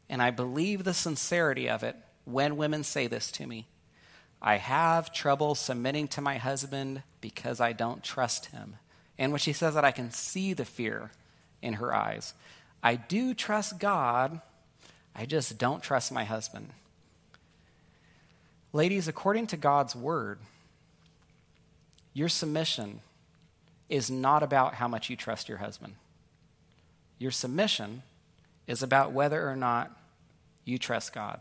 And 0.09 0.21
I 0.21 0.33
believe 0.33 0.83
the 0.83 0.93
sincerity 0.93 1.69
of 1.71 1.85
it 1.85 1.95
when 2.25 2.57
women 2.57 2.83
say 2.83 3.07
this 3.07 3.31
to 3.31 3.47
me. 3.47 3.69
I 4.43 4.57
have 4.57 5.13
trouble 5.13 5.55
submitting 5.55 6.09
to 6.09 6.21
my 6.21 6.37
husband 6.37 7.05
because 7.21 7.61
I 7.61 7.75
don't 7.75 8.03
trust 8.03 8.47
him. 8.47 8.79
And 9.21 9.31
when 9.31 9.39
she 9.39 9.53
says 9.53 9.75
that, 9.75 9.85
I 9.85 9.93
can 9.93 10.11
see 10.11 10.53
the 10.53 10.65
fear 10.65 11.13
in 11.63 11.75
her 11.75 11.95
eyes. 11.95 12.35
I 12.83 12.97
do 12.97 13.35
trust 13.35 13.79
God, 13.79 14.41
I 15.15 15.27
just 15.27 15.59
don't 15.59 15.83
trust 15.83 16.11
my 16.11 16.25
husband. 16.25 16.71
Ladies, 18.73 19.07
according 19.07 19.47
to 19.49 19.57
God's 19.57 19.95
word, 19.95 20.39
your 22.15 22.29
submission 22.29 23.01
is 23.89 24.11
not 24.11 24.43
about 24.43 24.75
how 24.75 24.89
much 24.89 25.11
you 25.11 25.17
trust 25.17 25.49
your 25.49 25.59
husband. 25.59 25.95
Your 27.19 27.31
submission 27.31 28.03
is 28.67 28.83
about 28.83 29.13
whether 29.13 29.49
or 29.49 29.57
not 29.57 29.91
you 30.65 30.79
trust 30.79 31.13
God. 31.13 31.41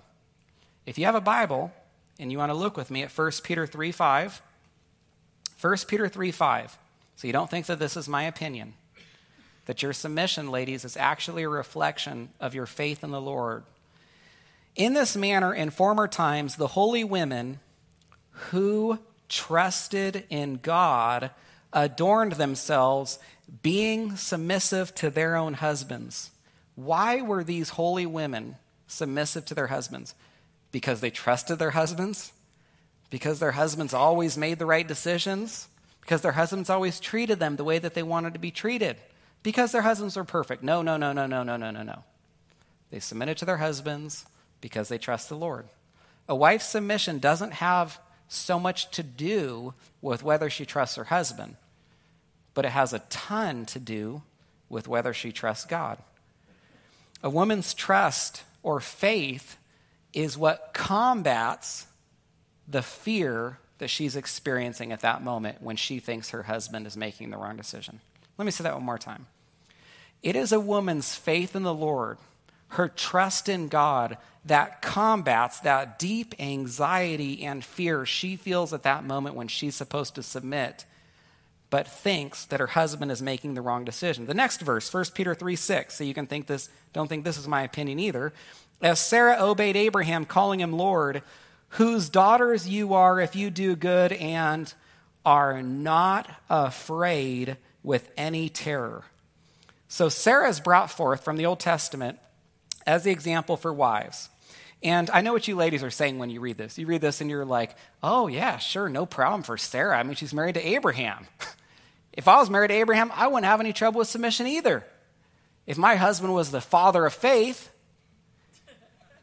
If 0.86 0.98
you 0.98 1.06
have 1.06 1.16
a 1.16 1.22
Bible 1.22 1.72
and 2.20 2.32
you 2.32 2.38
want 2.38 2.50
to 2.50 2.58
look 2.58 2.76
with 2.76 2.92
me 2.92 3.04
at 3.04 3.18
1 3.18 3.32
Peter 3.44 3.66
3 3.66 3.92
5, 3.92 4.42
1 5.60 5.78
Peter 5.88 6.08
3 6.08 6.32
5, 6.32 6.78
so 7.16 7.28
you 7.28 7.34
don't 7.34 7.50
think 7.50 7.68
that 7.68 7.80
this 7.80 7.96
is 7.96 8.10
my 8.10 8.24
opinion, 8.24 8.74
that 9.66 9.84
your 9.84 9.94
submission, 9.94 10.50
ladies, 10.50 10.86
is 10.86 10.98
actually 10.98 11.44
a 11.44 11.50
reflection 11.50 12.30
of 12.40 12.56
your 12.56 12.66
faith 12.66 13.04
in 13.04 13.12
the 13.12 13.22
Lord. 13.22 13.64
In 14.76 14.94
this 14.94 15.16
manner, 15.16 15.54
in 15.54 15.70
former 15.70 16.08
times, 16.08 16.56
the 16.56 16.68
holy 16.68 17.04
women 17.04 17.60
who 18.50 19.00
trusted 19.30 20.26
in 20.30 20.60
God 20.62 21.32
adorned 21.74 22.34
themselves, 22.34 23.20
being 23.62 24.16
submissive 24.16 24.94
to 24.96 25.10
their 25.10 25.36
own 25.36 25.56
husbands. 25.56 26.32
Why 26.76 27.22
were 27.22 27.44
these 27.44 27.70
holy 27.70 28.06
women 28.06 28.58
submissive 28.88 29.46
to 29.46 29.54
their 29.54 29.68
husbands? 29.68 30.16
Because 30.72 31.02
they 31.02 31.12
trusted 31.12 31.60
their 31.60 31.72
husbands? 31.72 32.32
Because 33.10 33.40
their 33.40 33.52
husbands 33.52 33.94
always 33.94 34.38
made 34.38 34.58
the 34.58 34.66
right 34.66 34.88
decisions? 34.88 35.68
Because 36.00 36.22
their 36.22 36.32
husbands 36.32 36.70
always 36.70 37.00
treated 37.00 37.40
them 37.40 37.56
the 37.56 37.64
way 37.64 37.78
that 37.78 37.94
they 37.94 38.04
wanted 38.04 38.34
to 38.34 38.40
be 38.40 38.52
treated? 38.52 38.98
Because 39.44 39.72
their 39.72 39.82
husbands 39.82 40.16
were 40.16 40.24
perfect? 40.24 40.64
No, 40.64 40.82
no, 40.82 40.98
no, 40.98 41.14
no, 41.14 41.26
no, 41.26 41.44
no, 41.44 41.58
no, 41.58 41.72
no, 41.72 41.84
no. 41.84 42.04
They 42.92 43.00
submitted 43.00 43.38
to 43.38 43.46
their 43.46 43.58
husbands 43.58 44.26
because 44.60 44.90
they 44.90 44.98
trust 44.98 45.30
the 45.30 45.36
Lord. 45.36 45.66
A 46.30 46.36
wife's 46.36 46.66
submission 46.68 47.20
doesn't 47.20 47.54
have 47.54 48.00
so 48.28 48.60
much 48.60 48.92
to 48.92 49.04
do 49.04 49.74
with 50.02 50.24
whether 50.24 50.50
she 50.50 50.66
trusts 50.66 50.96
her 50.96 51.06
husband, 51.06 51.56
but 52.54 52.66
it 52.66 52.72
has 52.72 52.94
a 52.94 53.00
ton 53.10 53.66
to 53.68 53.80
do 53.80 54.22
with 54.70 54.88
whether 54.88 55.14
she 55.14 55.32
trusts 55.32 55.66
God. 55.66 55.98
A 57.24 57.30
woman's 57.30 57.74
trust 57.74 58.44
or 58.64 58.80
faith 58.80 59.58
is 60.14 60.38
what 60.38 60.72
combats 60.74 61.88
the 62.68 62.82
fear 62.82 63.58
that 63.80 63.90
she's 63.90 64.16
experiencing 64.16 64.92
at 64.92 65.02
that 65.02 65.24
moment 65.24 65.62
when 65.62 65.76
she 65.76 66.00
thinks 66.00 66.30
her 66.30 66.44
husband 66.44 66.86
is 66.88 66.96
making 66.96 67.32
the 67.32 67.38
wrong 67.38 67.58
decision. 67.58 68.00
Let 68.38 68.46
me 68.46 68.52
say 68.52 68.64
that 68.64 68.74
one 68.74 68.84
more 68.84 68.98
time. 68.98 69.26
It 70.24 70.36
is 70.36 70.52
a 70.52 70.60
woman's 70.60 71.16
faith 71.16 71.56
in 71.56 71.64
the 71.64 71.74
Lord, 71.74 72.18
her 72.70 72.88
trust 72.88 73.50
in 73.50 73.68
God, 73.68 74.18
that 74.46 74.82
combats 74.82 75.60
that 75.60 76.00
deep 76.00 76.34
anxiety 76.40 77.44
and 77.44 77.64
fear 77.64 78.06
she 78.06 78.36
feels 78.36 78.74
at 78.74 78.84
that 78.84 79.04
moment 79.04 79.36
when 79.36 79.48
she's 79.48 79.76
supposed 79.76 80.16
to 80.16 80.24
submit, 80.24 80.86
but 81.70 81.88
thinks 81.88 82.46
that 82.46 82.60
her 82.60 82.68
husband 82.68 83.12
is 83.12 83.22
making 83.22 83.54
the 83.54 83.62
wrong 83.62 83.86
decision. 83.86 84.26
The 84.26 84.34
next 84.34 84.62
verse, 84.62 84.92
1 84.92 85.06
Peter 85.14 85.34
3 85.34 85.56
6, 85.56 85.96
so 85.96 86.04
you 86.04 86.14
can 86.14 86.28
think 86.28 86.48
this, 86.48 86.70
don't 86.94 87.08
think 87.08 87.24
this 87.24 87.38
is 87.38 87.48
my 87.48 87.64
opinion 87.64 88.00
either. 88.00 88.34
As 88.82 89.00
Sarah 89.00 89.38
obeyed 89.40 89.76
Abraham, 89.76 90.26
calling 90.26 90.60
him 90.60 90.74
Lord, 90.74 91.22
whose 91.70 92.10
daughters 92.10 92.68
you 92.68 92.94
are 92.94 93.20
if 93.20 93.36
you 93.36 93.50
do 93.50 93.76
good 93.76 94.12
and 94.14 94.74
are 95.24 95.62
not 95.62 96.30
afraid 96.50 97.58
with 97.84 98.12
any 98.18 98.50
terror. 98.50 99.04
So 99.92 100.08
Sarah 100.08 100.48
is 100.48 100.62
brought 100.62 100.90
forth 100.90 101.22
from 101.22 101.36
the 101.36 101.46
Old 101.46 101.60
Testament 101.60 102.18
as 102.88 103.04
the 103.04 103.12
example 103.12 103.58
for 103.58 103.74
wives. 103.74 104.30
And 104.82 105.10
I 105.10 105.20
know 105.20 105.34
what 105.34 105.50
you 105.50 105.58
ladies 105.58 105.84
are 105.84 105.92
saying 105.92 106.18
when 106.18 106.30
you 106.30 106.40
read 106.40 106.58
this. 106.58 106.78
You 106.78 106.88
read 106.88 107.02
this 107.02 107.20
and 107.20 107.30
you're 107.30 107.44
like, 107.44 107.76
oh, 108.02 108.28
yeah, 108.28 108.58
sure, 108.58 108.88
no 108.88 109.06
problem 109.06 109.44
for 109.44 109.58
Sarah. 109.58 110.00
I 110.00 110.04
mean, 110.04 110.16
she's 110.16 110.34
married 110.34 110.56
to 110.56 110.66
Abraham. 110.66 111.28
if 112.14 112.30
I 112.30 112.38
was 112.38 112.50
married 112.50 112.70
to 112.70 112.76
Abraham, 112.76 113.12
I 113.14 113.28
wouldn't 113.28 113.44
have 113.44 113.60
any 113.60 113.74
trouble 113.74 114.00
with 114.00 114.08
submission 114.08 114.48
either. 114.48 114.86
If 115.68 115.78
my 115.78 115.96
husband 115.96 116.34
was 116.34 116.52
the 116.52 116.62
father 116.62 117.06
of 117.06 117.14
faith, 117.14 117.70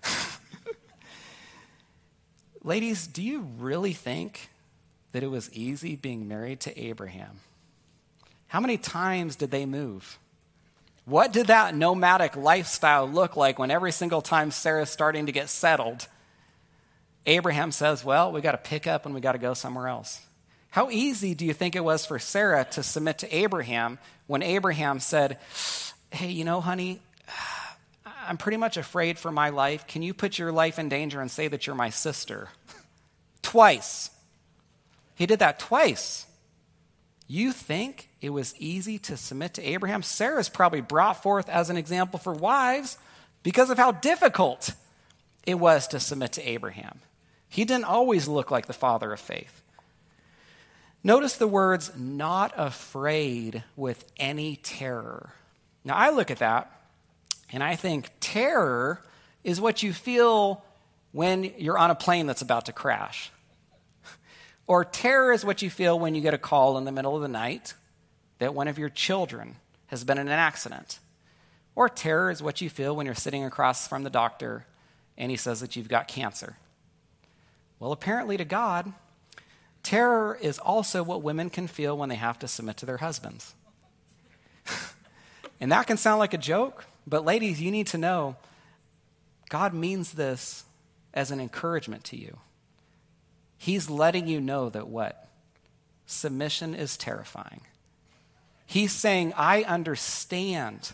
Ladies, 2.62 3.06
do 3.06 3.22
you 3.22 3.48
really 3.58 3.94
think 3.94 4.50
that 5.12 5.22
it 5.22 5.30
was 5.30 5.50
easy 5.54 5.96
being 5.96 6.28
married 6.28 6.60
to 6.60 6.78
Abraham? 6.78 7.40
How 8.48 8.60
many 8.60 8.76
times 8.76 9.34
did 9.34 9.50
they 9.50 9.64
move? 9.64 10.18
What 11.08 11.32
did 11.32 11.46
that 11.46 11.74
nomadic 11.74 12.36
lifestyle 12.36 13.08
look 13.08 13.34
like 13.34 13.58
when 13.58 13.70
every 13.70 13.92
single 13.92 14.20
time 14.20 14.50
Sarah's 14.50 14.90
starting 14.90 15.24
to 15.24 15.32
get 15.32 15.48
settled, 15.48 16.06
Abraham 17.24 17.72
says, 17.72 18.04
Well, 18.04 18.30
we 18.30 18.42
got 18.42 18.52
to 18.52 18.58
pick 18.58 18.86
up 18.86 19.06
and 19.06 19.14
we 19.14 19.22
got 19.22 19.32
to 19.32 19.38
go 19.38 19.54
somewhere 19.54 19.88
else? 19.88 20.20
How 20.68 20.90
easy 20.90 21.34
do 21.34 21.46
you 21.46 21.54
think 21.54 21.74
it 21.74 21.84
was 21.84 22.04
for 22.04 22.18
Sarah 22.18 22.66
to 22.72 22.82
submit 22.82 23.18
to 23.18 23.34
Abraham 23.34 23.98
when 24.26 24.42
Abraham 24.42 25.00
said, 25.00 25.38
Hey, 26.10 26.30
you 26.30 26.44
know, 26.44 26.60
honey, 26.60 27.00
I'm 28.04 28.36
pretty 28.36 28.58
much 28.58 28.76
afraid 28.76 29.18
for 29.18 29.32
my 29.32 29.48
life. 29.48 29.86
Can 29.86 30.02
you 30.02 30.12
put 30.12 30.38
your 30.38 30.52
life 30.52 30.78
in 30.78 30.90
danger 30.90 31.22
and 31.22 31.30
say 31.30 31.48
that 31.48 31.66
you're 31.66 31.74
my 31.74 31.88
sister? 31.88 32.50
twice. 33.42 34.10
He 35.14 35.24
did 35.24 35.38
that 35.38 35.58
twice. 35.58 36.26
You 37.28 37.52
think 37.52 38.08
it 38.22 38.30
was 38.30 38.54
easy 38.58 38.98
to 39.00 39.16
submit 39.16 39.54
to 39.54 39.62
Abraham? 39.62 40.02
Sarah's 40.02 40.48
probably 40.48 40.80
brought 40.80 41.22
forth 41.22 41.48
as 41.50 41.68
an 41.68 41.76
example 41.76 42.18
for 42.18 42.32
wives 42.32 42.96
because 43.42 43.68
of 43.68 43.76
how 43.76 43.92
difficult 43.92 44.72
it 45.46 45.54
was 45.54 45.86
to 45.88 46.00
submit 46.00 46.32
to 46.32 46.48
Abraham. 46.48 47.00
He 47.50 47.66
didn't 47.66 47.84
always 47.84 48.28
look 48.28 48.50
like 48.50 48.66
the 48.66 48.72
father 48.72 49.12
of 49.12 49.20
faith. 49.20 49.62
Notice 51.04 51.36
the 51.36 51.46
words, 51.46 51.92
not 51.96 52.52
afraid 52.56 53.62
with 53.76 54.10
any 54.16 54.56
terror. 54.56 55.32
Now, 55.84 55.96
I 55.96 56.10
look 56.10 56.30
at 56.30 56.38
that 56.38 56.72
and 57.52 57.62
I 57.62 57.76
think 57.76 58.10
terror 58.20 59.02
is 59.44 59.60
what 59.60 59.82
you 59.82 59.92
feel 59.92 60.64
when 61.12 61.44
you're 61.58 61.78
on 61.78 61.90
a 61.90 61.94
plane 61.94 62.26
that's 62.26 62.42
about 62.42 62.66
to 62.66 62.72
crash. 62.72 63.30
Or 64.68 64.84
terror 64.84 65.32
is 65.32 65.44
what 65.44 65.62
you 65.62 65.70
feel 65.70 65.98
when 65.98 66.14
you 66.14 66.20
get 66.20 66.34
a 66.34 66.38
call 66.38 66.76
in 66.76 66.84
the 66.84 66.92
middle 66.92 67.16
of 67.16 67.22
the 67.22 67.28
night 67.28 67.74
that 68.38 68.54
one 68.54 68.68
of 68.68 68.78
your 68.78 68.90
children 68.90 69.56
has 69.86 70.04
been 70.04 70.18
in 70.18 70.28
an 70.28 70.32
accident. 70.32 71.00
Or 71.74 71.88
terror 71.88 72.30
is 72.30 72.42
what 72.42 72.60
you 72.60 72.68
feel 72.68 72.94
when 72.94 73.06
you're 73.06 73.14
sitting 73.14 73.44
across 73.44 73.88
from 73.88 74.04
the 74.04 74.10
doctor 74.10 74.66
and 75.16 75.30
he 75.30 75.36
says 75.36 75.60
that 75.60 75.74
you've 75.74 75.88
got 75.88 76.06
cancer. 76.06 76.56
Well, 77.80 77.92
apparently 77.92 78.36
to 78.36 78.44
God, 78.44 78.92
terror 79.82 80.38
is 80.40 80.58
also 80.58 81.02
what 81.02 81.22
women 81.22 81.48
can 81.48 81.66
feel 81.66 81.96
when 81.96 82.10
they 82.10 82.16
have 82.16 82.38
to 82.40 82.46
submit 82.46 82.76
to 82.78 82.86
their 82.86 82.98
husbands. 82.98 83.54
and 85.60 85.72
that 85.72 85.86
can 85.86 85.96
sound 85.96 86.18
like 86.18 86.34
a 86.34 86.38
joke, 86.38 86.84
but 87.06 87.24
ladies, 87.24 87.60
you 87.60 87.70
need 87.70 87.86
to 87.88 87.98
know 87.98 88.36
God 89.48 89.72
means 89.72 90.12
this 90.12 90.64
as 91.14 91.30
an 91.30 91.40
encouragement 91.40 92.04
to 92.04 92.16
you. 92.16 92.36
He's 93.58 93.90
letting 93.90 94.28
you 94.28 94.40
know 94.40 94.70
that 94.70 94.88
what? 94.88 95.28
Submission 96.06 96.74
is 96.74 96.96
terrifying. 96.96 97.60
He's 98.64 98.92
saying, 98.92 99.34
I 99.36 99.64
understand. 99.64 100.92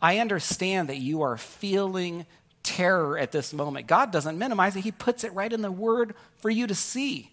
I 0.00 0.18
understand 0.18 0.88
that 0.88 0.98
you 0.98 1.22
are 1.22 1.36
feeling 1.36 2.24
terror 2.62 3.18
at 3.18 3.32
this 3.32 3.52
moment. 3.52 3.86
God 3.86 4.12
doesn't 4.12 4.38
minimize 4.38 4.76
it, 4.76 4.84
He 4.84 4.92
puts 4.92 5.24
it 5.24 5.32
right 5.34 5.52
in 5.52 5.62
the 5.62 5.72
word 5.72 6.14
for 6.36 6.50
you 6.50 6.66
to 6.66 6.74
see. 6.74 7.30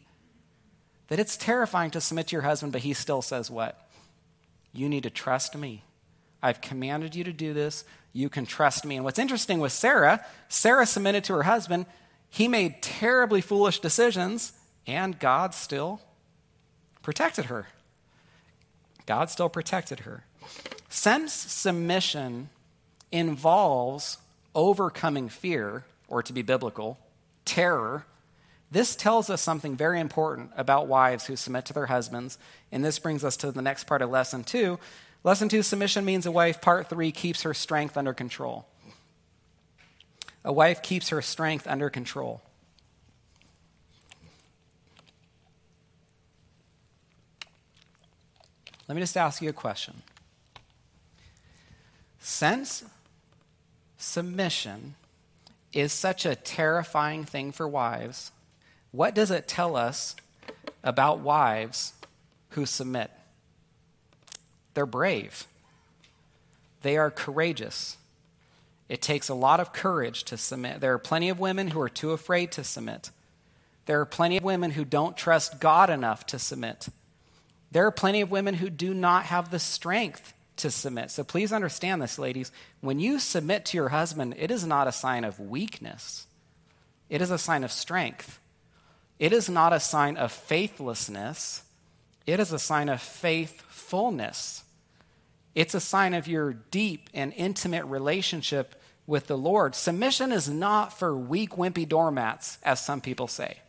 That 1.10 1.19
it's 1.19 1.38
terrifying 1.38 1.91
to 1.91 2.01
submit 2.01 2.28
to 2.28 2.36
your 2.36 2.41
husband, 2.41 2.73
but 2.73 2.82
He 2.82 2.93
still 2.93 3.21
says, 3.21 3.51
What? 3.51 3.80
You 4.73 4.89
need 4.89 5.04
to 5.04 5.10
trust 5.10 5.56
me. 5.56 5.84
I've 6.41 6.62
commanded 6.62 7.15
you 7.15 7.23
to 7.23 7.34
do 7.34 7.54
this. 7.54 7.86
You 8.13 8.30
can 8.30 8.45
trust 8.45 8.86
me. 8.86 8.95
And 8.95 9.06
what's 9.06 9.19
interesting 9.19 9.60
with 9.60 9.71
Sarah, 9.71 10.25
Sarah 10.47 10.86
submitted 10.86 11.23
to 11.25 11.34
her 11.34 11.43
husband. 11.43 11.86
He 12.36 12.50
made 12.50 12.82
terribly 12.82 13.39
foolish 13.39 13.80
decisions, 13.80 14.52
and 14.86 15.17
God 15.17 15.54
still 15.54 16.02
protected 17.02 17.45
her. 17.45 17.67
God 19.06 19.30
still 19.30 19.48
protected 19.48 20.02
her. 20.02 20.26
Since 20.89 21.32
submission 21.32 22.50
involves 23.10 24.17
overcoming 24.54 25.30
fear, 25.30 25.86
or 26.10 26.21
to 26.24 26.34
be 26.34 26.41
biblical, 26.41 26.98
terror, 27.45 28.06
this 28.69 28.98
tells 28.98 29.30
us 29.30 29.41
something 29.41 29.78
very 29.78 30.02
important 30.02 30.52
about 30.58 30.88
wives 30.88 31.28
who 31.28 31.38
submit 31.38 31.63
to 31.67 31.74
their 31.74 31.86
husbands. 31.86 32.38
And 32.69 32.84
this 32.84 33.00
brings 33.00 33.24
us 33.24 33.38
to 33.38 33.52
the 33.54 33.62
next 33.62 33.86
part 33.86 34.02
of 34.02 34.10
lesson 34.10 34.43
two. 34.43 34.78
Lesson 35.24 35.48
two 35.48 35.63
submission 35.63 36.04
means 36.04 36.26
a 36.26 36.32
wife. 36.32 36.60
Part 36.60 36.89
three 36.89 37.13
keeps 37.13 37.43
her 37.43 37.54
strength 37.54 37.95
under 37.95 38.13
control. 38.13 38.67
A 40.45 40.53
wife 40.53 40.84
keeps 40.84 41.10
her 41.10 41.23
strength 41.23 41.65
under 41.65 41.89
control. 41.89 42.43
Let 48.88 48.93
me 48.93 49.01
just 49.01 49.17
ask 49.17 49.41
you 49.41 49.49
a 49.49 49.53
question. 49.53 50.03
Since 52.19 52.84
submission 53.97 54.93
is 55.73 55.91
such 55.91 56.27
a 56.27 56.36
terrifying 56.36 57.23
thing 57.23 57.51
for 57.51 57.67
wives, 57.67 58.31
what 58.91 59.15
does 59.15 59.31
it 59.31 59.47
tell 59.47 59.75
us 59.75 60.15
about 60.84 61.21
wives 61.21 61.93
who 62.49 62.67
submit? 62.67 63.10
They're 64.75 64.86
brave, 64.86 65.47
they 66.84 66.97
are 66.97 67.10
courageous. 67.10 67.97
It 68.88 69.02
takes 69.02 69.30
a 69.30 69.34
lot 69.34 69.60
of 69.60 69.74
courage 69.74 70.24
to 70.26 70.38
submit. 70.38 70.80
There 70.80 70.93
are 70.93 71.00
plenty 71.00 71.30
of 71.30 71.39
women 71.39 71.69
who 71.69 71.82
are 71.82 71.89
too 71.89 72.12
afraid 72.12 72.52
to 72.54 72.63
submit. 72.63 73.10
There 73.86 74.00
are 74.00 74.06
plenty 74.06 74.38
of 74.38 74.43
women 74.43 74.71
who 74.71 74.86
don't 74.86 75.17
trust 75.17 75.60
God 75.60 75.89
enough 75.89 76.26
to 76.28 76.39
submit. 76.39 76.88
There 77.71 77.86
are 77.86 77.91
plenty 77.91 78.21
of 78.21 78.32
women 78.32 78.56
who 78.56 78.69
do 78.69 78.93
not 78.93 79.26
have 79.26 79.52
the 79.52 79.60
strength 79.60 80.34
to 80.58 80.71
submit. 80.71 81.12
So 81.12 81.24
please 81.24 81.52
understand 81.52 82.02
this, 82.02 82.17
ladies. 82.17 82.52
When 82.82 83.00
you 83.00 83.19
submit 83.19 83.65
to 83.65 83.78
your 83.78 83.89
husband, 83.89 84.36
it 84.38 84.52
is 84.52 84.65
not 84.65 84.88
a 84.88 84.91
sign 84.91 85.24
of 85.24 85.39
weakness, 85.39 86.28
it 87.10 87.21
is 87.21 87.32
a 87.32 87.38
sign 87.38 87.63
of 87.63 87.71
strength. 87.71 88.39
It 89.17 89.32
is 89.32 89.48
not 89.48 89.71
a 89.71 89.80
sign 89.80 90.17
of 90.17 90.34
faithlessness, 90.34 91.63
it 92.26 92.39
is 92.39 92.52
a 92.52 92.60
sign 92.60 92.89
of 92.89 93.02
faithfulness. 93.02 94.64
It's 95.56 95.74
a 95.74 95.80
sign 95.80 96.13
of 96.13 96.28
your 96.28 96.54
deep 96.54 97.10
and 97.13 97.34
intimate 97.34 97.86
relationship 97.86 98.76
with 99.08 99.28
the 99.28 99.38
Lord. 99.38 99.74
Submission 99.74 100.32
is 100.34 100.50
not 100.50 100.98
for 100.98 101.15
weak, 101.15 101.52
wimpy 101.52 101.88
doormats, 101.88 102.58
as 102.62 102.84
some 102.84 103.00
people 103.00 103.28
say, 103.28 103.60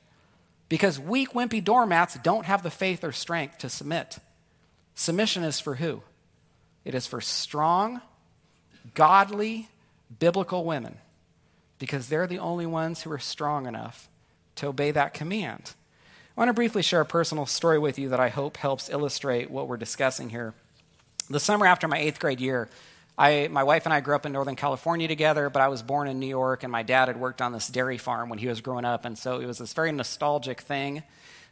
because 0.68 0.98
weak, 0.98 1.32
wimpy 1.32 1.62
doormats 1.62 2.18
don't 2.22 2.46
have 2.46 2.64
the 2.64 2.70
faith 2.70 3.04
or 3.04 3.12
strength 3.12 3.58
to 3.58 3.68
submit. 3.68 4.18
Submission 4.96 5.44
is 5.44 5.60
for 5.60 5.76
who? 5.76 6.02
It 6.84 6.94
is 6.94 7.06
for 7.06 7.20
strong, 7.20 8.00
godly, 8.94 9.68
biblical 10.18 10.64
women, 10.64 10.98
because 11.78 12.08
they're 12.08 12.26
the 12.26 12.38
only 12.38 12.66
ones 12.66 13.02
who 13.02 13.12
are 13.12 13.18
strong 13.18 13.66
enough 13.66 14.08
to 14.56 14.68
obey 14.68 14.90
that 14.90 15.14
command. 15.14 15.74
I 16.36 16.40
want 16.40 16.48
to 16.48 16.54
briefly 16.54 16.82
share 16.82 17.00
a 17.00 17.06
personal 17.06 17.46
story 17.46 17.78
with 17.78 17.98
you 17.98 18.08
that 18.08 18.20
I 18.20 18.28
hope 18.28 18.56
helps 18.56 18.90
illustrate 18.90 19.50
what 19.50 19.68
we're 19.68 19.76
discussing 19.76 20.30
here. 20.30 20.54
The 21.28 21.40
summer 21.40 21.66
after 21.66 21.88
my 21.88 21.98
eighth 21.98 22.20
grade 22.20 22.40
year, 22.40 22.68
I, 23.18 23.48
my 23.50 23.64
wife 23.64 23.84
and 23.84 23.92
I 23.92 24.00
grew 24.00 24.14
up 24.14 24.26
in 24.26 24.32
Northern 24.32 24.54
California 24.54 25.08
together, 25.08 25.50
but 25.50 25.60
I 25.60 25.66
was 25.66 25.82
born 25.82 26.06
in 26.06 26.20
New 26.20 26.28
York, 26.28 26.62
and 26.62 26.70
my 26.70 26.84
dad 26.84 27.08
had 27.08 27.18
worked 27.18 27.42
on 27.42 27.50
this 27.50 27.66
dairy 27.66 27.98
farm 27.98 28.28
when 28.28 28.38
he 28.38 28.46
was 28.46 28.60
growing 28.60 28.84
up. 28.84 29.04
And 29.04 29.18
so 29.18 29.40
it 29.40 29.46
was 29.46 29.58
this 29.58 29.72
very 29.72 29.90
nostalgic 29.90 30.60
thing 30.60 31.02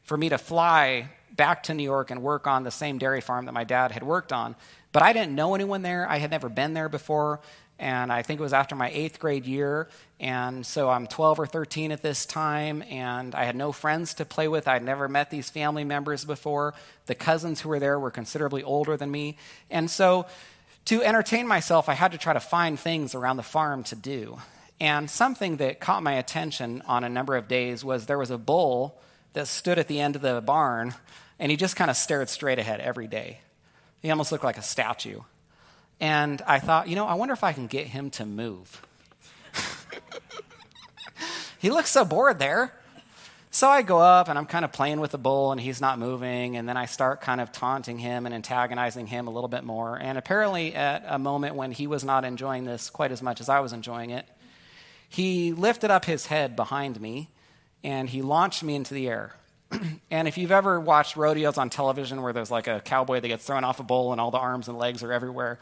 for 0.04 0.16
me 0.16 0.28
to 0.28 0.38
fly 0.38 1.08
back 1.34 1.64
to 1.64 1.74
New 1.74 1.82
York 1.82 2.12
and 2.12 2.22
work 2.22 2.46
on 2.46 2.62
the 2.62 2.70
same 2.70 2.98
dairy 2.98 3.20
farm 3.20 3.46
that 3.46 3.52
my 3.52 3.64
dad 3.64 3.90
had 3.90 4.04
worked 4.04 4.32
on. 4.32 4.54
But 4.92 5.02
I 5.02 5.12
didn't 5.12 5.34
know 5.34 5.56
anyone 5.56 5.82
there, 5.82 6.08
I 6.08 6.18
had 6.18 6.30
never 6.30 6.48
been 6.48 6.74
there 6.74 6.88
before 6.88 7.40
and 7.78 8.12
I 8.12 8.22
think 8.22 8.40
it 8.40 8.42
was 8.42 8.52
after 8.52 8.74
my 8.74 8.90
eighth 8.90 9.18
grade 9.18 9.46
year. 9.46 9.88
And 10.20 10.64
so 10.64 10.88
I'm 10.88 11.06
12 11.06 11.40
or 11.40 11.46
13 11.46 11.92
at 11.92 12.02
this 12.02 12.24
time, 12.24 12.82
and 12.82 13.34
I 13.34 13.44
had 13.44 13.56
no 13.56 13.72
friends 13.72 14.14
to 14.14 14.24
play 14.24 14.48
with. 14.48 14.68
I'd 14.68 14.84
never 14.84 15.08
met 15.08 15.30
these 15.30 15.50
family 15.50 15.84
members 15.84 16.24
before. 16.24 16.74
The 17.06 17.14
cousins 17.14 17.60
who 17.60 17.68
were 17.68 17.80
there 17.80 17.98
were 17.98 18.10
considerably 18.10 18.62
older 18.62 18.96
than 18.96 19.10
me. 19.10 19.36
And 19.70 19.90
so 19.90 20.26
to 20.86 21.02
entertain 21.02 21.48
myself, 21.48 21.88
I 21.88 21.94
had 21.94 22.12
to 22.12 22.18
try 22.18 22.32
to 22.32 22.40
find 22.40 22.78
things 22.78 23.14
around 23.14 23.38
the 23.38 23.42
farm 23.42 23.82
to 23.84 23.96
do. 23.96 24.38
And 24.80 25.10
something 25.10 25.56
that 25.56 25.80
caught 25.80 26.02
my 26.02 26.14
attention 26.14 26.82
on 26.86 27.04
a 27.04 27.08
number 27.08 27.36
of 27.36 27.48
days 27.48 27.84
was 27.84 28.06
there 28.06 28.18
was 28.18 28.30
a 28.30 28.38
bull 28.38 29.00
that 29.32 29.48
stood 29.48 29.78
at 29.78 29.88
the 29.88 30.00
end 30.00 30.16
of 30.16 30.22
the 30.22 30.40
barn, 30.40 30.94
and 31.38 31.50
he 31.50 31.56
just 31.56 31.76
kind 31.76 31.90
of 31.90 31.96
stared 31.96 32.28
straight 32.28 32.58
ahead 32.58 32.80
every 32.80 33.06
day. 33.06 33.40
He 34.00 34.10
almost 34.10 34.30
looked 34.30 34.44
like 34.44 34.58
a 34.58 34.62
statue. 34.62 35.20
And 36.00 36.42
I 36.46 36.58
thought, 36.58 36.88
you 36.88 36.96
know, 36.96 37.06
I 37.06 37.14
wonder 37.14 37.34
if 37.34 37.44
I 37.44 37.52
can 37.52 37.66
get 37.66 37.86
him 37.86 38.10
to 38.10 38.26
move. 38.26 38.82
he 41.58 41.70
looks 41.70 41.90
so 41.90 42.04
bored 42.04 42.38
there. 42.38 42.74
So 43.50 43.68
I 43.68 43.82
go 43.82 44.00
up 44.00 44.28
and 44.28 44.36
I'm 44.36 44.46
kind 44.46 44.64
of 44.64 44.72
playing 44.72 44.98
with 44.98 45.12
the 45.12 45.18
bull 45.18 45.52
and 45.52 45.60
he's 45.60 45.80
not 45.80 46.00
moving. 46.00 46.56
And 46.56 46.68
then 46.68 46.76
I 46.76 46.86
start 46.86 47.20
kind 47.20 47.40
of 47.40 47.52
taunting 47.52 47.98
him 47.98 48.26
and 48.26 48.34
antagonizing 48.34 49.06
him 49.06 49.28
a 49.28 49.30
little 49.30 49.48
bit 49.48 49.62
more. 49.62 49.96
And 49.96 50.18
apparently, 50.18 50.74
at 50.74 51.04
a 51.06 51.20
moment 51.20 51.54
when 51.54 51.70
he 51.70 51.86
was 51.86 52.02
not 52.02 52.24
enjoying 52.24 52.64
this 52.64 52.90
quite 52.90 53.12
as 53.12 53.22
much 53.22 53.40
as 53.40 53.48
I 53.48 53.60
was 53.60 53.72
enjoying 53.72 54.10
it, 54.10 54.26
he 55.08 55.52
lifted 55.52 55.92
up 55.92 56.04
his 56.04 56.26
head 56.26 56.56
behind 56.56 57.00
me 57.00 57.30
and 57.84 58.08
he 58.08 58.22
launched 58.22 58.64
me 58.64 58.74
into 58.74 58.92
the 58.92 59.08
air. 59.08 59.36
and 60.10 60.28
if 60.28 60.38
you've 60.38 60.52
ever 60.52 60.80
watched 60.80 61.16
rodeos 61.16 61.58
on 61.58 61.70
television 61.70 62.22
where 62.22 62.32
there's 62.32 62.50
like 62.50 62.66
a 62.66 62.80
cowboy 62.80 63.20
that 63.20 63.28
gets 63.28 63.44
thrown 63.44 63.64
off 63.64 63.80
a 63.80 63.82
bull 63.82 64.12
and 64.12 64.20
all 64.20 64.30
the 64.30 64.38
arms 64.38 64.68
and 64.68 64.78
legs 64.78 65.02
are 65.02 65.12
everywhere, 65.12 65.58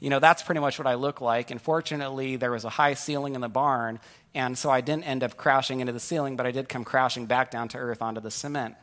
you 0.00 0.10
know, 0.10 0.18
that's 0.18 0.42
pretty 0.42 0.60
much 0.60 0.78
what 0.78 0.86
I 0.86 0.94
look 0.94 1.20
like. 1.20 1.50
And 1.50 1.60
fortunately, 1.60 2.36
there 2.36 2.50
was 2.50 2.64
a 2.64 2.70
high 2.70 2.94
ceiling 2.94 3.34
in 3.34 3.40
the 3.40 3.48
barn, 3.48 4.00
and 4.34 4.58
so 4.58 4.70
I 4.70 4.80
didn't 4.80 5.04
end 5.04 5.22
up 5.22 5.36
crashing 5.36 5.80
into 5.80 5.92
the 5.92 6.00
ceiling, 6.00 6.36
but 6.36 6.46
I 6.46 6.50
did 6.50 6.68
come 6.68 6.84
crashing 6.84 7.26
back 7.26 7.50
down 7.50 7.68
to 7.68 7.78
earth 7.78 8.02
onto 8.02 8.20
the 8.20 8.30
cement. 8.30 8.74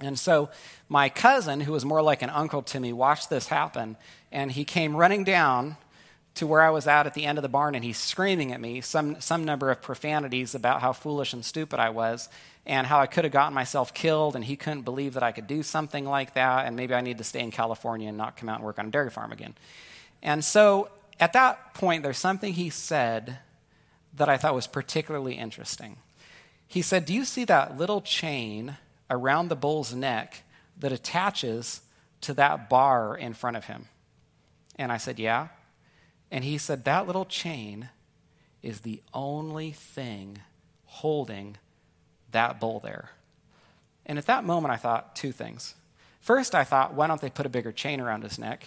And 0.00 0.18
so 0.18 0.50
my 0.88 1.08
cousin, 1.08 1.60
who 1.60 1.72
was 1.72 1.84
more 1.84 2.02
like 2.02 2.22
an 2.22 2.30
uncle 2.30 2.62
to 2.62 2.80
me, 2.80 2.92
watched 2.92 3.30
this 3.30 3.48
happen, 3.48 3.96
and 4.30 4.50
he 4.50 4.64
came 4.64 4.96
running 4.96 5.24
down 5.24 5.76
to 6.34 6.46
where 6.46 6.62
I 6.62 6.70
was 6.70 6.86
out 6.86 7.06
at 7.06 7.14
the 7.14 7.26
end 7.26 7.38
of 7.38 7.42
the 7.42 7.48
barn, 7.48 7.74
and 7.74 7.84
he's 7.84 7.98
screaming 7.98 8.52
at 8.52 8.60
me 8.60 8.80
some, 8.80 9.20
some 9.20 9.44
number 9.44 9.70
of 9.70 9.82
profanities 9.82 10.54
about 10.54 10.80
how 10.80 10.92
foolish 10.92 11.32
and 11.32 11.44
stupid 11.44 11.78
I 11.78 11.90
was 11.90 12.28
and 12.64 12.86
how 12.86 13.00
I 13.00 13.06
could 13.06 13.24
have 13.24 13.32
gotten 13.32 13.54
myself 13.54 13.92
killed, 13.92 14.36
and 14.36 14.44
he 14.44 14.56
couldn't 14.56 14.82
believe 14.82 15.14
that 15.14 15.22
I 15.22 15.32
could 15.32 15.46
do 15.46 15.62
something 15.62 16.04
like 16.04 16.34
that, 16.34 16.66
and 16.66 16.76
maybe 16.76 16.94
I 16.94 17.00
need 17.00 17.18
to 17.18 17.24
stay 17.24 17.40
in 17.40 17.50
California 17.50 18.08
and 18.08 18.16
not 18.16 18.36
come 18.36 18.48
out 18.48 18.56
and 18.56 18.64
work 18.64 18.78
on 18.78 18.86
a 18.86 18.90
dairy 18.90 19.10
farm 19.10 19.32
again. 19.32 19.54
And 20.22 20.44
so 20.44 20.88
at 21.18 21.32
that 21.32 21.74
point, 21.74 22.02
there's 22.02 22.18
something 22.18 22.52
he 22.52 22.70
said 22.70 23.38
that 24.14 24.28
I 24.28 24.36
thought 24.36 24.54
was 24.54 24.66
particularly 24.66 25.34
interesting. 25.34 25.96
He 26.68 26.82
said, 26.82 27.04
Do 27.04 27.14
you 27.14 27.24
see 27.24 27.44
that 27.44 27.76
little 27.76 28.00
chain 28.00 28.76
around 29.10 29.48
the 29.48 29.56
bull's 29.56 29.92
neck 29.92 30.42
that 30.78 30.92
attaches 30.92 31.82
to 32.22 32.34
that 32.34 32.70
bar 32.70 33.16
in 33.16 33.34
front 33.34 33.56
of 33.56 33.64
him? 33.64 33.88
And 34.76 34.92
I 34.92 34.96
said, 34.96 35.18
Yeah. 35.18 35.48
And 36.32 36.44
he 36.44 36.56
said, 36.56 36.84
That 36.84 37.06
little 37.06 37.26
chain 37.26 37.90
is 38.62 38.80
the 38.80 39.02
only 39.12 39.70
thing 39.70 40.38
holding 40.86 41.58
that 42.30 42.58
bull 42.58 42.80
there. 42.80 43.10
And 44.06 44.18
at 44.18 44.26
that 44.26 44.42
moment, 44.42 44.72
I 44.72 44.78
thought 44.78 45.14
two 45.14 45.30
things. 45.30 45.74
First, 46.20 46.54
I 46.54 46.64
thought, 46.64 46.94
why 46.94 47.06
don't 47.06 47.20
they 47.20 47.28
put 47.28 47.46
a 47.46 47.50
bigger 47.50 47.70
chain 47.70 48.00
around 48.00 48.22
his 48.22 48.38
neck? 48.38 48.66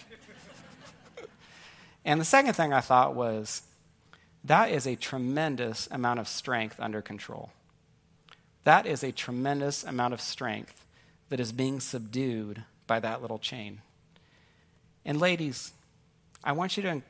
and 2.04 2.20
the 2.20 2.24
second 2.24 2.54
thing 2.54 2.72
I 2.72 2.80
thought 2.80 3.14
was, 3.14 3.62
that 4.44 4.70
is 4.70 4.86
a 4.86 4.94
tremendous 4.94 5.88
amount 5.90 6.20
of 6.20 6.28
strength 6.28 6.78
under 6.78 7.02
control. 7.02 7.50
That 8.62 8.86
is 8.86 9.02
a 9.02 9.10
tremendous 9.10 9.82
amount 9.82 10.14
of 10.14 10.20
strength 10.20 10.84
that 11.30 11.40
is 11.40 11.50
being 11.50 11.80
subdued 11.80 12.62
by 12.86 13.00
that 13.00 13.22
little 13.22 13.38
chain. 13.38 13.80
And 15.04 15.18
ladies, 15.18 15.72
I 16.44 16.52
want 16.52 16.76
you 16.76 16.82
to 16.84 17.02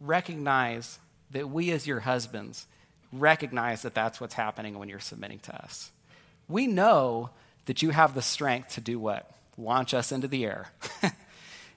recognize 0.00 0.98
that 1.30 1.48
we, 1.50 1.70
as 1.70 1.86
your 1.86 2.00
husbands, 2.00 2.66
recognize 3.12 3.82
that 3.82 3.94
that's 3.94 4.20
what's 4.20 4.34
happening 4.34 4.78
when 4.78 4.88
you're 4.88 5.00
submitting 5.00 5.38
to 5.40 5.54
us 5.62 5.90
we 6.50 6.66
know 6.66 7.30
that 7.66 7.82
you 7.82 7.90
have 7.90 8.14
the 8.14 8.22
strength 8.22 8.74
to 8.74 8.80
do 8.80 8.98
what? 8.98 9.30
Launch 9.56 9.94
us 9.94 10.12
into 10.12 10.28
the 10.28 10.44
air. 10.44 10.68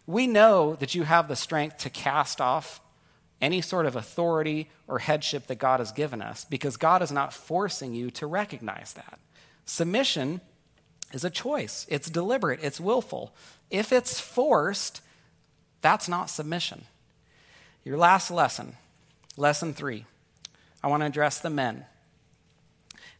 we 0.07 0.27
know 0.27 0.75
that 0.75 0.95
you 0.95 1.03
have 1.03 1.27
the 1.27 1.35
strength 1.35 1.77
to 1.79 1.89
cast 1.89 2.41
off 2.41 2.81
any 3.41 3.61
sort 3.61 3.85
of 3.85 3.95
authority 3.95 4.69
or 4.87 4.99
headship 4.99 5.47
that 5.47 5.59
God 5.59 5.79
has 5.79 5.91
given 5.91 6.21
us 6.21 6.45
because 6.45 6.77
God 6.77 7.01
is 7.01 7.11
not 7.11 7.33
forcing 7.33 7.93
you 7.93 8.09
to 8.11 8.25
recognize 8.25 8.93
that. 8.93 9.19
Submission 9.65 10.41
is 11.11 11.23
a 11.23 11.29
choice, 11.29 11.85
it's 11.89 12.09
deliberate, 12.09 12.59
it's 12.63 12.79
willful. 12.79 13.35
If 13.69 13.91
it's 13.91 14.19
forced, 14.19 15.01
That's 15.81 16.07
not 16.07 16.29
submission. 16.29 16.85
Your 17.85 17.97
last 17.97 18.31
lesson, 18.31 18.77
lesson 19.35 19.73
three, 19.73 20.05
I 20.81 20.87
want 20.87 21.01
to 21.01 21.07
address 21.07 21.39
the 21.39 21.49
men. 21.49 21.85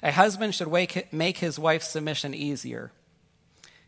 A 0.02 0.12
husband 0.12 0.56
should 0.56 0.72
make 1.12 1.38
his 1.38 1.60
wife's 1.60 1.90
submission 1.90 2.34
easier. 2.34 2.92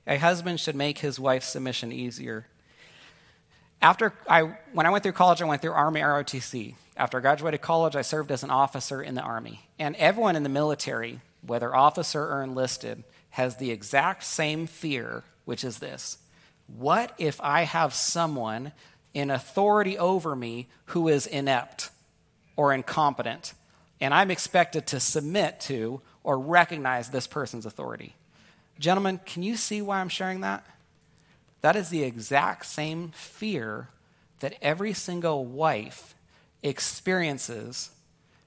A 0.08 0.18
husband 0.18 0.60
should 0.60 0.76
make 0.76 1.00
his 1.00 1.20
wife's 1.20 1.48
submission 1.48 1.92
easier. 1.92 2.48
After 3.82 4.14
I, 4.30 4.58
when 4.74 4.86
I 4.86 4.90
went 4.90 5.04
through 5.04 5.14
college, 5.14 5.42
I 5.42 5.46
went 5.46 5.62
through 5.62 5.72
Army 5.72 6.02
ROTC. 6.02 6.76
After 6.98 7.18
I 7.18 7.22
graduated 7.22 7.62
college, 7.62 7.96
I 7.96 8.02
served 8.02 8.32
as 8.32 8.44
an 8.44 8.50
officer 8.50 9.02
in 9.02 9.16
the 9.16 9.22
Army. 9.22 9.68
And 9.80 9.96
everyone 9.98 10.36
in 10.36 10.44
the 10.44 10.50
military, 10.50 11.22
whether 11.46 11.76
officer 11.76 12.22
or 12.22 12.44
enlisted, 12.44 13.04
has 13.32 13.58
the 13.58 13.72
exact 13.72 14.24
same 14.24 14.68
fear, 14.68 15.24
which 15.46 15.64
is 15.64 15.80
this 15.80 16.18
What 16.68 17.14
if 17.18 17.40
I 17.42 17.64
have 17.64 17.94
someone 17.94 18.72
in 19.15 19.32
authority 19.32 19.97
over 19.97 20.36
me 20.36 20.67
who 20.88 21.08
is 21.08 21.25
inept 21.25 21.89
or 22.56 22.73
incompetent, 22.73 23.54
and 23.99 24.13
I'm 24.13 24.30
expected 24.30 24.86
to 24.88 24.99
submit 24.99 25.60
to 25.62 26.01
or 26.23 26.38
recognize 26.38 27.10
this 27.10 27.25
person's 27.25 27.65
authority? 27.65 28.13
Gentlemen, 28.78 29.21
can 29.25 29.41
you 29.41 29.56
see 29.56 29.82
why 29.82 30.01
I'm 30.01 30.10
sharing 30.10 30.41
that? 30.41 30.65
That 31.62 31.78
is 31.78 31.89
the 31.89 32.04
exact 32.04 32.65
same 32.65 33.10
fear 33.15 33.88
that 34.41 34.58
every 34.62 34.91
single 34.91 35.45
wife 35.45 36.13
experiences 36.62 37.91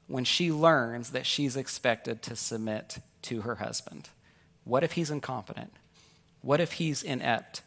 when 0.06 0.24
she 0.24 0.52
learns 0.52 1.10
that 1.10 1.26
she's 1.26 1.56
expected 1.56 2.20
to 2.22 2.36
submit 2.36 2.98
to 3.22 3.40
her 3.40 3.56
husband. 3.56 4.10
What 4.64 4.84
if 4.84 4.92
he's 4.92 5.10
incompetent? 5.10 5.72
What 6.42 6.60
if 6.60 6.72
he's 6.72 7.02
inept? 7.02 7.62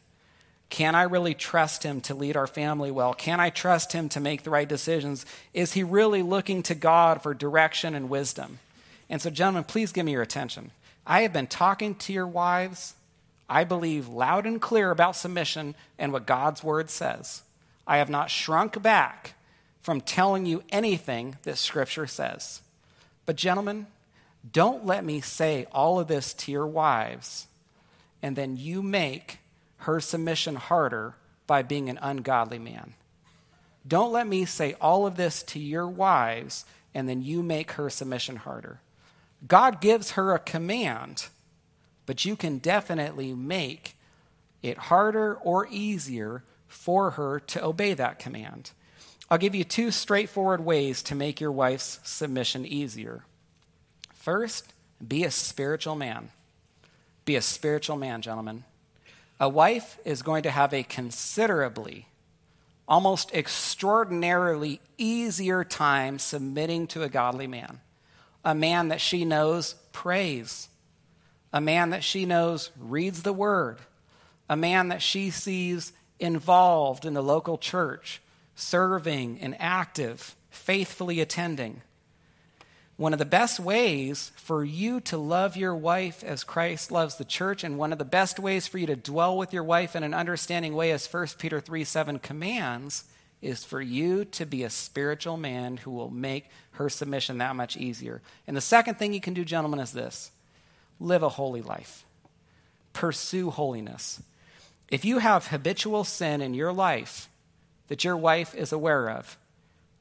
Can 0.71 0.95
I 0.95 1.03
really 1.03 1.33
trust 1.33 1.83
him 1.83 1.99
to 2.01 2.15
lead 2.15 2.37
our 2.37 2.47
family 2.47 2.91
well? 2.91 3.13
Can 3.13 3.41
I 3.41 3.49
trust 3.49 3.91
him 3.91 4.07
to 4.07 4.21
make 4.21 4.43
the 4.43 4.49
right 4.49 4.67
decisions? 4.67 5.25
Is 5.53 5.73
he 5.73 5.83
really 5.83 6.21
looking 6.21 6.63
to 6.63 6.73
God 6.73 7.21
for 7.21 7.33
direction 7.33 7.93
and 7.93 8.09
wisdom? 8.09 8.59
And 9.09 9.21
so, 9.21 9.29
gentlemen, 9.29 9.65
please 9.65 9.91
give 9.91 10.05
me 10.05 10.13
your 10.13 10.21
attention. 10.21 10.71
I 11.05 11.23
have 11.23 11.33
been 11.33 11.47
talking 11.47 11.93
to 11.95 12.13
your 12.13 12.25
wives, 12.25 12.95
I 13.49 13.65
believe, 13.65 14.07
loud 14.07 14.45
and 14.45 14.61
clear 14.61 14.91
about 14.91 15.17
submission 15.17 15.75
and 15.99 16.13
what 16.13 16.25
God's 16.25 16.63
word 16.63 16.89
says. 16.89 17.41
I 17.85 17.97
have 17.97 18.09
not 18.09 18.29
shrunk 18.29 18.81
back 18.81 19.33
from 19.81 19.99
telling 19.99 20.45
you 20.45 20.63
anything 20.69 21.35
that 21.43 21.57
Scripture 21.57 22.07
says. 22.07 22.61
But, 23.25 23.35
gentlemen, 23.35 23.87
don't 24.53 24.85
let 24.85 25.03
me 25.03 25.19
say 25.19 25.67
all 25.73 25.99
of 25.99 26.07
this 26.07 26.33
to 26.35 26.51
your 26.53 26.65
wives 26.65 27.47
and 28.21 28.37
then 28.37 28.55
you 28.55 28.81
make 28.81 29.40
her 29.81 29.99
submission 29.99 30.55
harder 30.55 31.15
by 31.47 31.61
being 31.61 31.89
an 31.89 31.99
ungodly 32.01 32.59
man. 32.59 32.93
Don't 33.87 34.11
let 34.11 34.27
me 34.27 34.45
say 34.45 34.75
all 34.79 35.05
of 35.05 35.17
this 35.17 35.41
to 35.43 35.59
your 35.59 35.87
wives 35.87 36.65
and 36.93 37.07
then 37.07 37.21
you 37.21 37.41
make 37.41 37.71
her 37.73 37.89
submission 37.89 38.37
harder. 38.37 38.79
God 39.47 39.81
gives 39.81 40.11
her 40.11 40.33
a 40.33 40.39
command, 40.39 41.27
but 42.05 42.25
you 42.25 42.35
can 42.35 42.59
definitely 42.59 43.33
make 43.33 43.95
it 44.61 44.77
harder 44.77 45.35
or 45.35 45.67
easier 45.71 46.43
for 46.67 47.11
her 47.11 47.39
to 47.39 47.63
obey 47.63 47.93
that 47.93 48.19
command. 48.19 48.71
I'll 49.29 49.37
give 49.37 49.55
you 49.55 49.63
two 49.63 49.91
straightforward 49.91 50.63
ways 50.63 51.01
to 51.03 51.15
make 51.15 51.41
your 51.41 51.51
wife's 51.51 51.99
submission 52.03 52.65
easier. 52.65 53.23
First, 54.13 54.73
be 55.05 55.23
a 55.23 55.31
spiritual 55.31 55.95
man. 55.95 56.29
Be 57.25 57.35
a 57.35 57.41
spiritual 57.41 57.97
man, 57.97 58.21
gentlemen. 58.21 58.63
A 59.41 59.49
wife 59.49 59.97
is 60.05 60.21
going 60.21 60.43
to 60.43 60.51
have 60.51 60.71
a 60.71 60.83
considerably, 60.83 62.07
almost 62.87 63.33
extraordinarily 63.33 64.79
easier 64.99 65.63
time 65.63 66.19
submitting 66.19 66.85
to 66.87 67.01
a 67.01 67.09
godly 67.09 67.47
man. 67.47 67.81
A 68.45 68.53
man 68.53 68.89
that 68.89 69.01
she 69.01 69.25
knows 69.25 69.73
prays, 69.93 70.69
a 71.51 71.59
man 71.59 71.89
that 71.89 72.03
she 72.03 72.23
knows 72.23 72.69
reads 72.79 73.23
the 73.23 73.33
word, 73.33 73.79
a 74.47 74.55
man 74.55 74.89
that 74.89 75.01
she 75.01 75.31
sees 75.31 75.91
involved 76.19 77.03
in 77.03 77.15
the 77.15 77.23
local 77.23 77.57
church, 77.57 78.21
serving 78.53 79.39
and 79.41 79.55
active, 79.59 80.35
faithfully 80.51 81.19
attending 81.19 81.81
one 82.97 83.13
of 83.13 83.19
the 83.19 83.25
best 83.25 83.59
ways 83.59 84.31
for 84.35 84.63
you 84.63 84.99
to 85.01 85.17
love 85.17 85.57
your 85.57 85.75
wife 85.75 86.23
as 86.23 86.43
Christ 86.43 86.91
loves 86.91 87.15
the 87.15 87.25
church, 87.25 87.63
and 87.63 87.77
one 87.77 87.91
of 87.91 87.97
the 87.97 88.05
best 88.05 88.39
ways 88.39 88.67
for 88.67 88.77
you 88.77 88.87
to 88.87 88.95
dwell 88.95 89.37
with 89.37 89.53
your 89.53 89.63
wife 89.63 89.95
in 89.95 90.03
an 90.03 90.13
understanding 90.13 90.75
way, 90.75 90.91
as 90.91 91.11
1 91.11 91.27
Peter 91.39 91.59
3 91.59 91.83
7 91.83 92.19
commands, 92.19 93.05
is 93.41 93.63
for 93.63 93.81
you 93.81 94.25
to 94.25 94.45
be 94.45 94.63
a 94.63 94.69
spiritual 94.69 95.35
man 95.35 95.77
who 95.77 95.91
will 95.91 96.11
make 96.11 96.49
her 96.73 96.89
submission 96.89 97.39
that 97.39 97.55
much 97.55 97.75
easier. 97.75 98.21
And 98.45 98.55
the 98.55 98.61
second 98.61 98.95
thing 98.95 99.13
you 99.13 99.21
can 99.21 99.33
do, 99.33 99.43
gentlemen, 99.43 99.79
is 99.79 99.91
this 99.91 100.31
live 100.99 101.23
a 101.23 101.29
holy 101.29 101.61
life, 101.61 102.05
pursue 102.93 103.49
holiness. 103.49 104.21
If 104.89 105.05
you 105.05 105.19
have 105.19 105.47
habitual 105.47 106.03
sin 106.03 106.41
in 106.41 106.53
your 106.53 106.73
life 106.73 107.29
that 107.87 108.03
your 108.03 108.17
wife 108.17 108.53
is 108.53 108.71
aware 108.71 109.09
of, 109.09 109.37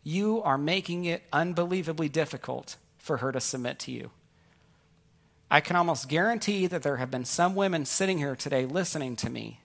you 0.02 0.42
are 0.42 0.58
making 0.58 1.04
it 1.04 1.22
unbelievably 1.32 2.08
difficult 2.08 2.76
for 2.98 3.18
her 3.18 3.32
to 3.32 3.40
submit 3.40 3.78
to 3.80 3.92
you. 3.92 4.10
I 5.50 5.60
can 5.60 5.76
almost 5.76 6.08
guarantee 6.08 6.66
that 6.68 6.82
there 6.82 6.96
have 6.96 7.10
been 7.10 7.24
some 7.24 7.54
women 7.54 7.84
sitting 7.84 8.18
here 8.18 8.36
today 8.36 8.66
listening 8.66 9.16
to 9.16 9.30
me, 9.30 9.60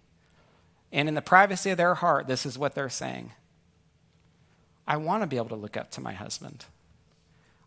and 0.91 1.07
in 1.07 1.15
the 1.15 1.21
privacy 1.21 1.69
of 1.69 1.77
their 1.77 1.95
heart, 1.95 2.27
this 2.27 2.45
is 2.45 2.57
what 2.57 2.75
they're 2.75 2.89
saying 2.89 3.31
I 4.87 4.97
want 4.97 5.23
to 5.23 5.27
be 5.27 5.37
able 5.37 5.49
to 5.49 5.55
look 5.55 5.77
up 5.77 5.91
to 5.91 6.01
my 6.01 6.13
husband. 6.13 6.65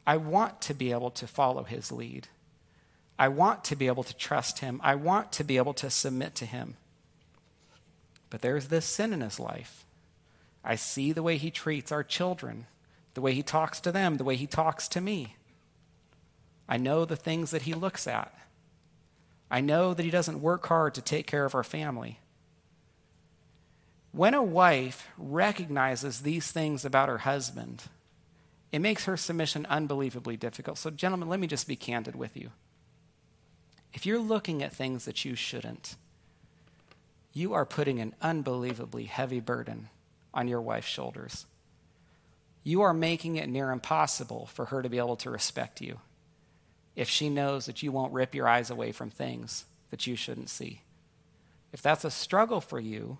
I 0.06 0.16
want 0.16 0.60
to 0.62 0.74
be 0.74 0.92
able 0.92 1.10
to 1.12 1.26
follow 1.26 1.64
his 1.64 1.92
lead. 1.92 2.28
I 3.18 3.28
want 3.28 3.64
to 3.64 3.76
be 3.76 3.88
able 3.88 4.04
to 4.04 4.16
trust 4.16 4.60
him. 4.60 4.80
I 4.82 4.94
want 4.94 5.32
to 5.32 5.44
be 5.44 5.56
able 5.56 5.74
to 5.74 5.90
submit 5.90 6.34
to 6.36 6.46
him. 6.46 6.76
But 8.30 8.40
there's 8.40 8.68
this 8.68 8.86
sin 8.86 9.12
in 9.12 9.20
his 9.20 9.40
life. 9.40 9.84
I 10.68 10.74
see 10.74 11.12
the 11.12 11.22
way 11.22 11.38
he 11.38 11.50
treats 11.50 11.90
our 11.90 12.04
children, 12.04 12.66
the 13.14 13.22
way 13.22 13.32
he 13.32 13.42
talks 13.42 13.80
to 13.80 13.90
them, 13.90 14.18
the 14.18 14.24
way 14.24 14.36
he 14.36 14.46
talks 14.46 14.86
to 14.88 15.00
me. 15.00 15.34
I 16.68 16.76
know 16.76 17.06
the 17.06 17.16
things 17.16 17.52
that 17.52 17.62
he 17.62 17.72
looks 17.72 18.06
at. 18.06 18.38
I 19.50 19.62
know 19.62 19.94
that 19.94 20.02
he 20.02 20.10
doesn't 20.10 20.42
work 20.42 20.66
hard 20.66 20.94
to 20.94 21.00
take 21.00 21.26
care 21.26 21.46
of 21.46 21.54
our 21.54 21.64
family. 21.64 22.20
When 24.12 24.34
a 24.34 24.42
wife 24.42 25.08
recognizes 25.16 26.20
these 26.20 26.52
things 26.52 26.84
about 26.84 27.08
her 27.08 27.18
husband, 27.18 27.84
it 28.70 28.80
makes 28.80 29.06
her 29.06 29.16
submission 29.16 29.64
unbelievably 29.70 30.36
difficult. 30.36 30.76
So, 30.76 30.90
gentlemen, 30.90 31.30
let 31.30 31.40
me 31.40 31.46
just 31.46 31.66
be 31.66 31.76
candid 31.76 32.14
with 32.14 32.36
you. 32.36 32.50
If 33.94 34.04
you're 34.04 34.18
looking 34.18 34.62
at 34.62 34.74
things 34.74 35.06
that 35.06 35.24
you 35.24 35.34
shouldn't, 35.34 35.96
you 37.32 37.54
are 37.54 37.64
putting 37.64 38.00
an 38.00 38.14
unbelievably 38.20 39.04
heavy 39.04 39.40
burden 39.40 39.88
on 40.38 40.46
your 40.46 40.60
wife's 40.60 40.86
shoulders. 40.86 41.46
You 42.62 42.82
are 42.82 42.94
making 42.94 43.36
it 43.36 43.48
near 43.48 43.72
impossible 43.72 44.46
for 44.46 44.66
her 44.66 44.82
to 44.82 44.88
be 44.88 44.98
able 44.98 45.16
to 45.16 45.30
respect 45.30 45.80
you 45.80 45.98
if 46.94 47.08
she 47.08 47.28
knows 47.28 47.66
that 47.66 47.82
you 47.82 47.90
won't 47.90 48.12
rip 48.12 48.36
your 48.36 48.46
eyes 48.46 48.70
away 48.70 48.92
from 48.92 49.10
things 49.10 49.64
that 49.90 50.06
you 50.06 50.14
shouldn't 50.14 50.48
see. 50.48 50.82
If 51.72 51.82
that's 51.82 52.04
a 52.04 52.10
struggle 52.10 52.60
for 52.60 52.78
you, 52.78 53.18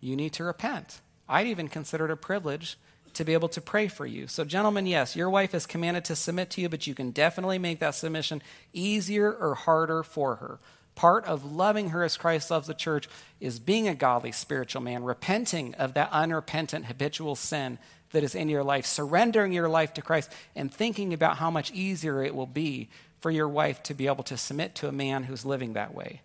you 0.00 0.16
need 0.16 0.32
to 0.34 0.44
repent. 0.44 1.00
I'd 1.28 1.46
even 1.46 1.68
consider 1.68 2.06
it 2.06 2.10
a 2.10 2.16
privilege 2.16 2.76
to 3.14 3.24
be 3.24 3.32
able 3.32 3.48
to 3.50 3.60
pray 3.60 3.86
for 3.86 4.06
you. 4.06 4.26
So, 4.26 4.44
gentlemen, 4.44 4.86
yes, 4.86 5.14
your 5.14 5.30
wife 5.30 5.54
is 5.54 5.66
commanded 5.66 6.04
to 6.06 6.16
submit 6.16 6.50
to 6.50 6.60
you, 6.60 6.68
but 6.68 6.86
you 6.86 6.94
can 6.94 7.12
definitely 7.12 7.58
make 7.58 7.78
that 7.78 7.94
submission 7.94 8.42
easier 8.72 9.32
or 9.32 9.54
harder 9.54 10.02
for 10.02 10.36
her. 10.36 10.58
Part 10.96 11.26
of 11.26 11.44
loving 11.44 11.90
her 11.90 12.02
as 12.02 12.16
Christ 12.16 12.50
loves 12.50 12.66
the 12.66 12.74
church 12.74 13.06
is 13.38 13.60
being 13.60 13.86
a 13.86 13.94
godly 13.94 14.32
spiritual 14.32 14.80
man, 14.82 15.04
repenting 15.04 15.74
of 15.74 15.94
that 15.94 16.10
unrepentant 16.10 16.86
habitual 16.86 17.36
sin 17.36 17.78
that 18.12 18.24
is 18.24 18.34
in 18.34 18.48
your 18.48 18.64
life, 18.64 18.86
surrendering 18.86 19.52
your 19.52 19.68
life 19.68 19.92
to 19.94 20.02
Christ, 20.02 20.32
and 20.54 20.72
thinking 20.72 21.12
about 21.12 21.36
how 21.36 21.50
much 21.50 21.70
easier 21.70 22.24
it 22.24 22.34
will 22.34 22.46
be 22.46 22.88
for 23.20 23.30
your 23.30 23.46
wife 23.46 23.82
to 23.84 23.94
be 23.94 24.06
able 24.06 24.24
to 24.24 24.38
submit 24.38 24.74
to 24.76 24.88
a 24.88 24.92
man 24.92 25.24
who's 25.24 25.44
living 25.44 25.74
that 25.74 25.94
way. 25.94 26.22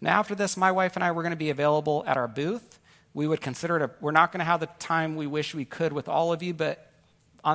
Now, 0.00 0.18
after 0.18 0.34
this, 0.34 0.56
my 0.56 0.72
wife 0.72 0.96
and 0.96 1.04
I 1.04 1.12
were 1.12 1.22
going 1.22 1.32
to 1.32 1.36
be 1.36 1.50
available 1.50 2.02
at 2.06 2.16
our 2.16 2.28
booth. 2.28 2.78
We 3.12 3.26
would 3.26 3.42
consider 3.42 3.76
it 3.76 3.82
a, 3.82 3.90
we're 4.00 4.10
not 4.10 4.32
going 4.32 4.38
to 4.40 4.44
have 4.46 4.60
the 4.60 4.68
time 4.78 5.16
we 5.16 5.26
wish 5.26 5.54
we 5.54 5.66
could 5.66 5.92
with 5.92 6.08
all 6.08 6.32
of 6.32 6.42
you, 6.42 6.54
but 6.54 6.90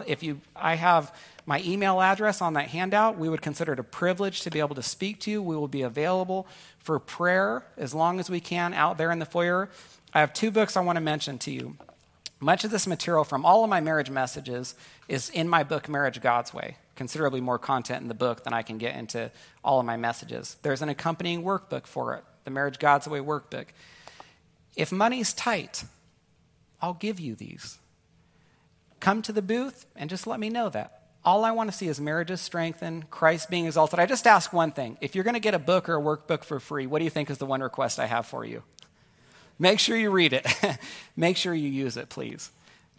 if 0.08 0.24
you, 0.24 0.42
I 0.56 0.76
have 0.76 1.16
my 1.46 1.62
email 1.66 2.02
address 2.02 2.42
on 2.42 2.54
that 2.54 2.70
handout. 2.70 3.18
We 3.18 3.30
would 3.30 3.42
consider 3.42 3.74
it 3.74 3.80
a 3.80 3.84
privilege 3.84 4.42
to 4.42 4.52
be 4.52 4.60
able 4.60 4.76
to 4.76 4.84
speak 4.84 5.20
to 5.22 5.32
you. 5.32 5.42
We 5.42 5.56
will 5.56 5.68
be 5.68 5.82
available 5.82 6.48
for 6.80 7.00
prayer 7.00 7.64
as 7.78 7.94
long 7.94 8.20
as 8.20 8.30
we 8.30 8.40
can 8.40 8.74
out 8.74 8.98
there 8.98 9.12
in 9.12 9.20
the 9.20 9.26
foyer. 9.26 9.70
I 10.14 10.20
have 10.20 10.34
two 10.34 10.52
books 10.52 10.78
I 10.78 10.82
want 10.82 10.98
to 10.98 11.02
mention 11.02 11.38
to 11.40 11.52
you. 11.52 11.78
Much 12.40 12.64
of 12.64 12.72
this 12.72 12.88
material 12.88 13.24
from 13.24 13.46
all 13.46 13.64
of 13.64 13.70
my 13.70 13.82
marriage 13.82 14.10
messages 14.10 14.76
is 15.08 15.30
in 15.30 15.50
my 15.50 15.64
book, 15.64 15.90
Marriage 15.90 16.22
God's 16.22 16.54
Way 16.54 16.78
considerably 17.00 17.40
more 17.40 17.58
content 17.58 18.02
in 18.02 18.10
the 18.10 18.14
book 18.14 18.44
than 18.44 18.52
I 18.52 18.62
can 18.62 18.78
get 18.78 18.94
into 18.94 19.32
all 19.64 19.80
of 19.80 19.86
my 19.86 19.96
messages. 19.96 20.58
There's 20.64 20.82
an 20.82 20.90
accompanying 20.90 21.44
workbook 21.44 21.88
for 21.88 22.14
it, 22.16 22.26
the 22.44 22.52
Marriage 22.52 22.78
God's 22.78 23.08
Way 23.08 23.20
workbook. 23.20 23.68
If 24.76 24.92
money's 24.92 25.32
tight, 25.32 25.86
I'll 26.82 26.96
give 26.96 27.18
you 27.18 27.36
these. 27.36 27.78
Come 29.00 29.22
to 29.24 29.32
the 29.32 29.42
booth 29.42 29.86
and 29.96 30.10
just 30.10 30.28
let 30.28 30.40
me 30.40 30.50
know 30.50 30.70
that. 30.70 31.00
All 31.24 31.44
I 31.44 31.52
want 31.52 31.70
to 31.70 31.76
see 31.76 31.88
is 31.88 32.00
marriages 32.00 32.40
strengthened, 32.40 33.10
Christ 33.10 33.50
being 33.50 33.66
exalted. 33.66 34.00
I 34.00 34.06
just 34.06 34.26
ask 34.26 34.54
one 34.54 34.72
thing. 34.72 34.98
If 35.02 35.16
you're 35.16 35.24
going 35.24 35.34
to 35.34 35.40
get 35.40 35.54
a 35.54 35.60
book 35.60 35.90
or 35.90 35.98
a 35.98 36.02
workbook 36.02 36.44
for 36.44 36.60
free, 36.60 36.88
what 36.88 37.00
do 37.00 37.04
you 37.04 37.10
think 37.10 37.30
is 37.30 37.38
the 37.38 37.46
one 37.46 37.62
request 37.62 38.00
I 38.00 38.06
have 38.06 38.26
for 38.26 38.46
you? 38.46 38.64
Make 39.58 39.80
sure 39.80 39.98
you 39.98 40.10
read 40.12 40.32
it. 40.32 40.48
Make 41.18 41.36
sure 41.36 41.54
you 41.54 41.70
use 41.70 41.98
it, 41.98 42.10
please. 42.10 42.52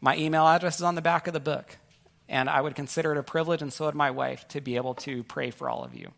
My 0.02 0.16
email 0.16 0.46
address 0.46 0.76
is 0.76 0.82
on 0.82 0.94
the 0.94 1.02
back 1.02 1.26
of 1.26 1.32
the 1.32 1.40
book, 1.40 1.76
and 2.28 2.50
I 2.50 2.60
would 2.60 2.74
consider 2.74 3.12
it 3.12 3.18
a 3.18 3.22
privilege, 3.22 3.62
and 3.62 3.72
so 3.72 3.86
would 3.86 3.94
my 3.94 4.10
wife, 4.10 4.46
to 4.48 4.60
be 4.60 4.76
able 4.76 4.94
to 4.96 5.22
pray 5.24 5.50
for 5.50 5.70
all 5.70 5.82
of 5.82 5.94
you. 5.94 6.12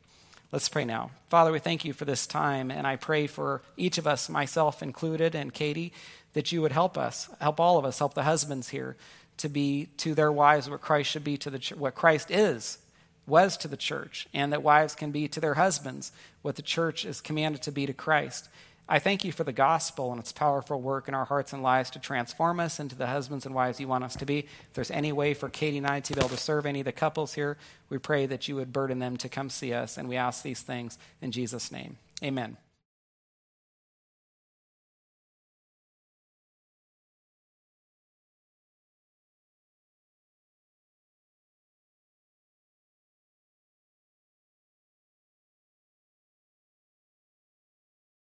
Let's 0.51 0.69
pray 0.69 0.85
now. 0.85 1.13
Father, 1.29 1.53
we 1.53 1.61
thank 1.61 1.85
you 1.85 1.93
for 1.93 2.05
this 2.05 2.27
time, 2.27 2.71
and 2.71 2.87
I 2.87 2.97
pray 2.97 3.27
for 3.27 3.63
each 3.77 3.97
of 3.97 4.07
us, 4.07 4.29
myself 4.29 4.83
included, 4.83 5.35
and 5.35 5.55
Katie, 5.55 5.93
that 6.35 6.53
you 6.53 6.61
would 6.61 6.73
help 6.73 6.99
us, 6.99 7.31
help 7.41 7.61
all 7.61 7.79
of 7.79 7.85
us, 7.85 7.99
help 7.99 8.15
the 8.15 8.25
husbands 8.25 8.69
here 8.69 8.97
to 9.43 9.49
be 9.49 9.87
to 9.99 10.15
their 10.15 10.33
wives 10.33 10.71
what 10.71 10.81
Christ 10.81 11.11
should 11.11 11.25
be 11.25 11.37
to 11.39 11.51
the 11.51 11.75
what 11.77 11.95
Christ 11.95 12.31
is 12.31 12.79
was 13.27 13.57
to 13.59 13.69
the 13.69 13.77
church, 13.77 14.27
and 14.35 14.53
that 14.53 14.63
wives 14.63 14.95
can 14.95 15.13
be 15.13 15.29
to 15.29 15.41
their 15.41 15.55
husbands 15.55 16.11
what 16.43 16.57
the 16.57 16.63
church 16.63 17.05
is 17.05 17.21
commanded 17.21 17.63
to 17.63 17.71
be 17.71 17.87
to 17.87 17.93
Christ. 17.93 18.49
I 18.89 18.99
thank 18.99 19.25
you 19.25 19.31
for 19.31 19.45
the 19.45 19.53
gospel 19.53 20.11
and 20.11 20.21
its 20.21 20.33
powerful 20.33 20.81
work 20.81 21.07
in 21.07 21.15
our 21.15 21.25
hearts 21.25 21.53
and 21.53 21.63
lives 21.63 21.91
to 21.91 22.01
transform 22.01 22.59
us 22.59 22.81
into 22.81 22.97
the 22.97 23.07
husbands 23.07 23.47
and 23.47 23.55
wives 23.55 23.79
you 23.79 23.87
want 23.87 24.05
us 24.05 24.17
to 24.17 24.27
be. 24.27 24.41
If 24.41 24.75
there's 24.75 24.91
any 24.91 25.13
way 25.13 25.35
for 25.35 25.49
Katie 25.49 25.79
and 25.79 25.87
I 25.87 26.01
to 26.01 26.13
be 26.13 26.21
able 26.21 26.31
to 26.31 26.37
serve 26.37 26.67
any 26.67 26.81
of 26.81 26.85
the 26.85 26.93
couples 26.93 27.35
here, 27.35 27.57
we 27.89 27.99
pray 27.99 28.27
that 28.27 28.49
you 28.49 28.57
would 28.57 28.73
burden 28.73 28.99
them 28.99 29.17
to 29.19 29.29
come 29.29 29.51
see 29.51 29.73
us, 29.73 29.97
and 29.97 30.09
we 30.09 30.17
ask 30.17 30.43
these 30.43 30.63
things 30.63 30.99
in 31.21 31.31
Jesus' 31.31 31.71
name. 31.71 31.97
Amen. 32.23 32.57